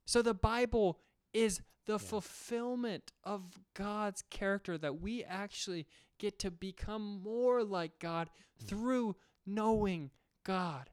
So 0.07 0.23
the 0.23 0.35
Bible 0.35 0.99
is 1.33 1.61
the 1.87 1.95
Yeah. 1.95 1.99
fulfillment 1.99 3.13
of 3.25 3.59
God's 3.75 4.23
character 4.31 4.79
that 4.79 5.01
we 5.01 5.23
actually 5.25 5.87
get 6.19 6.39
to 6.41 6.51
become 6.51 7.21
more 7.23 7.63
like 7.65 7.99
God 7.99 8.31
Mm. 8.63 8.67
through 8.69 9.17
knowing 9.47 10.11
God. 10.45 10.91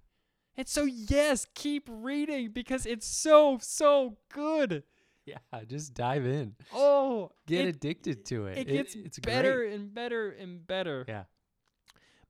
And 0.58 0.67
so, 0.67 0.84
yes, 0.84 1.47
keep 1.56 1.88
reading 1.89 2.51
because 2.51 2.86
it's 2.86 3.08
so, 3.08 3.58
so 3.62 4.17
good. 4.30 4.84
Yeah, 5.25 5.38
just 5.67 5.93
dive 5.93 6.25
in. 6.25 6.56
Oh, 6.73 7.32
Get 7.45 7.65
it, 7.67 7.75
addicted 7.75 8.25
to 8.25 8.47
it. 8.47 8.58
it 8.58 8.67
gets 8.67 8.95
it's 8.95 9.19
better 9.19 9.58
Great. 9.60 9.73
and 9.73 9.93
better 9.93 10.30
and 10.32 10.65
better. 10.67 11.06
Yeah. 11.08 11.25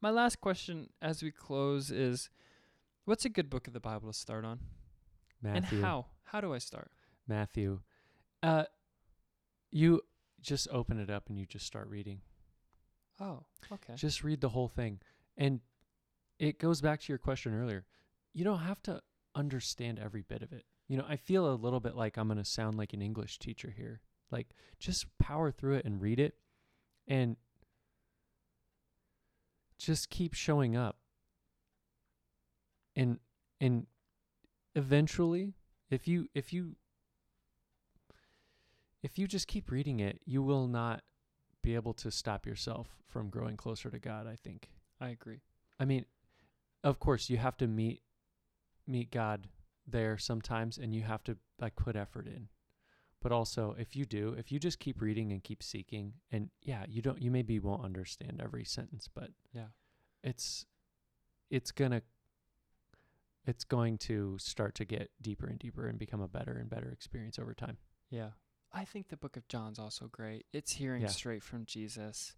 My 0.01 0.09
last 0.11 0.41
question 0.41 0.89
as 1.01 1.23
we 1.23 1.31
close 1.31 1.89
is 1.89 2.29
what's 3.05 3.23
a 3.25 3.29
good 3.29 3.49
book 3.49 3.67
of 3.67 3.73
the 3.73 3.79
Bible 3.79 4.11
to 4.11 4.17
start 4.17 4.45
on? 4.45 4.59
Matthew. 5.41 5.77
And 5.77 5.85
how? 5.85 6.07
How 6.25 6.41
do 6.41 6.53
I 6.53 6.57
start? 6.59 6.91
Matthew. 7.27 7.81
Uh 8.43 8.65
you 9.71 10.01
just 10.41 10.67
open 10.71 10.99
it 10.99 11.09
up 11.09 11.29
and 11.29 11.37
you 11.37 11.45
just 11.45 11.65
start 11.65 11.87
reading. 11.89 12.21
Oh, 13.19 13.43
okay. 13.71 13.93
Just 13.95 14.23
read 14.23 14.41
the 14.41 14.49
whole 14.49 14.67
thing. 14.67 14.99
And 15.37 15.61
it 16.39 16.59
goes 16.59 16.81
back 16.81 16.99
to 17.01 17.09
your 17.09 17.19
question 17.19 17.53
earlier. 17.53 17.85
You 18.33 18.43
don't 18.43 18.59
have 18.59 18.81
to 18.83 19.01
understand 19.35 19.99
every 19.99 20.23
bit 20.23 20.41
of 20.41 20.51
it. 20.51 20.65
You 20.87 20.97
know, 20.97 21.05
I 21.07 21.15
feel 21.15 21.49
a 21.49 21.55
little 21.55 21.79
bit 21.79 21.95
like 21.95 22.17
I'm 22.17 22.27
going 22.27 22.37
to 22.37 22.45
sound 22.45 22.77
like 22.77 22.93
an 22.93 23.01
English 23.01 23.39
teacher 23.39 23.73
here. 23.75 24.01
Like 24.31 24.47
just 24.79 25.05
power 25.19 25.51
through 25.51 25.75
it 25.75 25.85
and 25.85 26.01
read 26.01 26.19
it 26.19 26.35
and 27.07 27.37
just 29.77 30.09
keep 30.09 30.33
showing 30.33 30.75
up. 30.75 30.97
And 32.95 33.19
and 33.59 33.87
eventually 34.75 35.53
if 35.89 36.07
you 36.07 36.27
if 36.33 36.51
you 36.53 36.75
if 39.03 39.17
you 39.17 39.27
just 39.27 39.47
keep 39.47 39.71
reading 39.71 39.99
it, 39.99 40.21
you 40.25 40.41
will 40.43 40.67
not 40.67 41.01
be 41.63 41.75
able 41.75 41.93
to 41.93 42.09
stop 42.11 42.45
yourself 42.45 42.87
from 43.07 43.29
growing 43.29 43.57
closer 43.57 43.89
to 43.89 43.99
God, 43.99 44.27
I 44.27 44.35
think. 44.35 44.69
I 44.99 45.09
agree. 45.09 45.41
I 45.79 45.85
mean, 45.85 46.05
of 46.83 46.99
course 46.99 47.29
you 47.29 47.37
have 47.37 47.57
to 47.57 47.67
meet 47.67 48.01
meet 48.87 49.11
God 49.11 49.47
there 49.87 50.17
sometimes 50.17 50.77
and 50.77 50.93
you 50.93 51.01
have 51.03 51.23
to 51.23 51.37
like 51.59 51.75
put 51.75 51.95
effort 51.95 52.27
in. 52.27 52.47
But 53.21 53.31
also, 53.31 53.75
if 53.77 53.95
you 53.95 54.05
do, 54.05 54.33
if 54.37 54.51
you 54.51 54.57
just 54.59 54.79
keep 54.79 54.99
reading 55.01 55.31
and 55.31 55.43
keep 55.43 55.61
seeking 55.61 56.13
and 56.31 56.49
yeah, 56.63 56.85
you 56.87 57.01
don't 57.01 57.21
you 57.21 57.29
maybe 57.29 57.59
won't 57.59 57.85
understand 57.85 58.41
every 58.43 58.65
sentence, 58.65 59.07
but 59.13 59.29
Yeah. 59.53 59.67
it's 60.23 60.65
it's 61.49 61.71
going 61.71 61.91
to 61.91 62.01
it's 63.45 63.63
going 63.63 63.97
to 63.97 64.37
start 64.39 64.75
to 64.75 64.85
get 64.85 65.09
deeper 65.21 65.47
and 65.47 65.57
deeper 65.59 65.87
and 65.87 65.97
become 65.99 66.21
a 66.21 66.27
better 66.27 66.53
and 66.53 66.69
better 66.69 66.89
experience 66.91 67.37
over 67.39 67.53
time. 67.53 67.77
Yeah. 68.09 68.31
I 68.73 68.85
think 68.85 69.09
the 69.09 69.17
book 69.17 69.35
of 69.37 69.47
John's 69.47 69.79
also 69.79 70.07
great. 70.07 70.45
It's 70.53 70.73
hearing 70.73 71.01
Yeah. 71.03 71.07
straight 71.09 71.43
from 71.43 71.65
Jesus. 71.65 72.35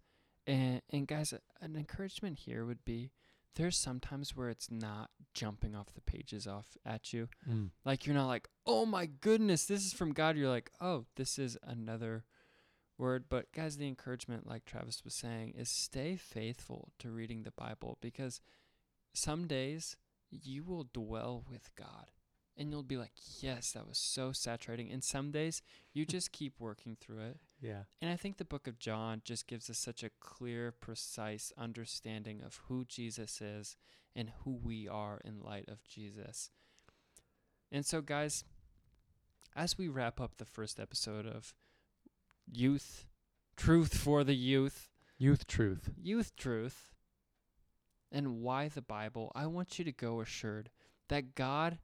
And 0.47 0.81
and 0.89 1.07
guys, 1.07 1.33
an 1.61 1.75
encouragement 1.75 2.39
here 2.39 2.65
would 2.65 2.83
be 2.83 3.11
there's 3.55 3.77
sometimes 3.77 4.35
where 4.35 4.49
it's 4.49 4.71
not 4.71 5.11
jumping 5.35 5.75
off 5.75 5.93
the 5.93 6.01
pages 6.01 6.47
off 6.47 6.75
at 6.83 7.13
you. 7.13 7.29
Mm. 7.47 7.69
Like 7.85 8.05
you're 8.05 8.15
not 8.15 8.27
like, 8.27 8.49
"Oh 8.65 8.85
my 8.85 9.05
goodness, 9.05 9.65
this 9.65 9.85
is 9.85 9.93
from 9.93 10.11
God." 10.11 10.35
You're 10.35 10.49
like, 10.49 10.71
"Oh, 10.81 11.05
this 11.15 11.37
is 11.37 11.57
another 11.63 12.25
word." 12.97 13.29
But 13.29 13.51
guys, 13.51 13.77
the 13.77 13.87
encouragement 13.87 14.47
like 14.47 14.65
Travis 14.65 15.03
was 15.05 15.13
saying 15.13 15.53
is 15.55 15.69
stay 15.69 16.15
faithful 16.17 16.91
to 16.99 17.11
reading 17.11 17.43
the 17.43 17.51
Bible 17.51 17.97
because 18.01 18.41
some 19.13 19.45
days 19.47 19.95
you 20.31 20.63
will 20.63 20.85
dwell 20.91 21.45
with 21.47 21.69
God 21.75 22.07
and 22.57 22.71
you'll 22.71 22.83
be 22.83 22.97
like, 22.97 23.13
"Yes, 23.39 23.71
that 23.71 23.87
was 23.87 23.97
so 23.97 24.31
saturating." 24.31 24.91
And 24.91 25.03
some 25.03 25.31
days 25.31 25.61
you 25.93 26.05
just 26.07 26.31
keep 26.31 26.59
working 26.59 26.95
through 26.99 27.21
it. 27.21 27.37
Yeah. 27.61 27.83
And 28.01 28.11
I 28.11 28.15
think 28.15 28.37
the 28.37 28.45
book 28.45 28.67
of 28.67 28.79
John 28.79 29.21
just 29.23 29.47
gives 29.47 29.69
us 29.69 29.77
such 29.77 30.03
a 30.03 30.11
clear, 30.19 30.71
precise 30.71 31.51
understanding 31.57 32.41
of 32.43 32.61
who 32.67 32.85
Jesus 32.85 33.41
is 33.41 33.75
and 34.15 34.31
who 34.43 34.51
we 34.51 34.87
are 34.87 35.19
in 35.23 35.41
light 35.41 35.67
of 35.67 35.83
Jesus. 35.83 36.51
And 37.71 37.85
so, 37.85 38.01
guys, 38.01 38.43
as 39.55 39.77
we 39.77 39.87
wrap 39.87 40.21
up 40.21 40.37
the 40.37 40.45
first 40.45 40.79
episode 40.79 41.25
of 41.25 41.55
Youth, 42.51 43.07
Truth 43.55 43.97
for 43.97 44.23
the 44.23 44.35
Youth, 44.35 44.89
Youth 45.17 45.47
truth. 45.47 45.91
Youth 46.01 46.35
Truth, 46.35 46.91
and 48.11 48.41
why 48.41 48.67
the 48.67 48.81
Bible, 48.81 49.31
I 49.33 49.47
want 49.47 49.79
you 49.79 49.85
to 49.85 49.91
go 49.91 50.21
assured 50.21 50.69
that 51.09 51.35
God 51.35 51.79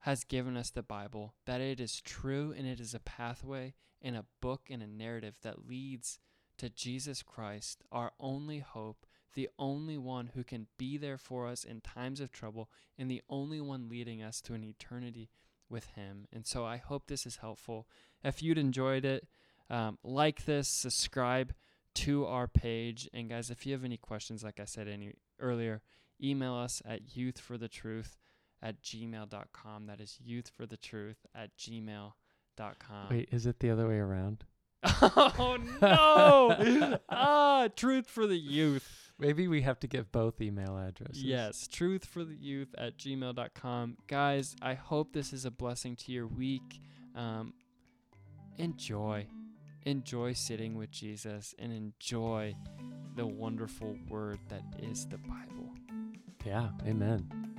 has 0.00 0.24
given 0.24 0.56
us 0.56 0.70
the 0.70 0.82
Bible, 0.82 1.34
that 1.46 1.60
it 1.60 1.80
is 1.80 2.00
true 2.00 2.54
and 2.56 2.66
it 2.66 2.80
is 2.80 2.94
a 2.94 3.00
pathway 3.00 3.74
and 4.00 4.16
a 4.16 4.24
book 4.40 4.68
and 4.70 4.82
a 4.82 4.86
narrative 4.86 5.34
that 5.42 5.68
leads 5.68 6.18
to 6.58 6.70
Jesus 6.70 7.22
Christ, 7.22 7.82
our 7.92 8.12
only 8.18 8.58
hope, 8.58 9.06
the 9.34 9.48
only 9.58 9.96
one 9.96 10.30
who 10.34 10.42
can 10.42 10.66
be 10.78 10.96
there 10.96 11.18
for 11.18 11.46
us 11.46 11.64
in 11.64 11.80
times 11.80 12.20
of 12.20 12.32
trouble, 12.32 12.70
and 12.98 13.10
the 13.10 13.22
only 13.28 13.60
one 13.60 13.88
leading 13.88 14.22
us 14.22 14.40
to 14.42 14.54
an 14.54 14.64
eternity 14.64 15.30
with 15.68 15.86
Him. 15.94 16.26
And 16.32 16.46
so 16.46 16.64
I 16.64 16.78
hope 16.78 17.06
this 17.06 17.26
is 17.26 17.36
helpful. 17.36 17.86
If 18.24 18.42
you'd 18.42 18.58
enjoyed 18.58 19.04
it, 19.04 19.26
um, 19.68 19.98
like 20.02 20.44
this, 20.44 20.68
subscribe 20.68 21.54
to 21.94 22.26
our 22.26 22.48
page. 22.48 23.08
And 23.14 23.28
guys, 23.28 23.50
if 23.50 23.66
you 23.66 23.72
have 23.72 23.84
any 23.84 23.96
questions, 23.96 24.42
like 24.42 24.60
I 24.60 24.64
said 24.64 24.88
any 24.88 25.14
earlier, 25.38 25.82
email 26.22 26.54
us 26.54 26.82
at 26.84 27.06
youthforthetruth 27.06 28.16
at 28.62 28.82
gmail.com. 28.82 29.86
That 29.86 30.00
is 30.00 30.18
youthforthetruth 30.26 31.16
at 31.34 31.56
gmail.com. 31.56 33.08
Wait, 33.10 33.28
is 33.32 33.46
it 33.46 33.60
the 33.60 33.70
other 33.70 33.88
way 33.88 33.98
around? 33.98 34.44
oh 35.02 35.58
no! 35.82 36.98
ah, 37.10 37.68
truth 37.76 38.08
for 38.08 38.26
the 38.26 38.38
youth. 38.38 39.12
Maybe 39.18 39.46
we 39.46 39.60
have 39.60 39.78
to 39.80 39.86
give 39.86 40.10
both 40.10 40.40
email 40.40 40.78
addresses. 40.78 41.22
Yes, 41.22 41.68
truth 41.68 42.06
for 42.06 42.24
the 42.24 42.34
youth 42.34 42.74
at 42.78 42.96
gmail.com. 42.96 43.98
Guys, 44.06 44.56
I 44.62 44.72
hope 44.74 45.12
this 45.12 45.34
is 45.34 45.44
a 45.44 45.50
blessing 45.50 45.96
to 45.96 46.12
your 46.12 46.26
week. 46.26 46.80
Um, 47.14 47.52
enjoy. 48.56 49.26
Enjoy 49.84 50.32
sitting 50.32 50.74
with 50.74 50.90
Jesus 50.90 51.54
and 51.58 51.72
enjoy 51.72 52.54
the 53.16 53.26
wonderful 53.26 53.96
word 54.08 54.38
that 54.48 54.62
is 54.78 55.06
the 55.06 55.18
Bible. 55.18 55.74
Yeah. 56.46 56.68
Amen. 56.86 57.49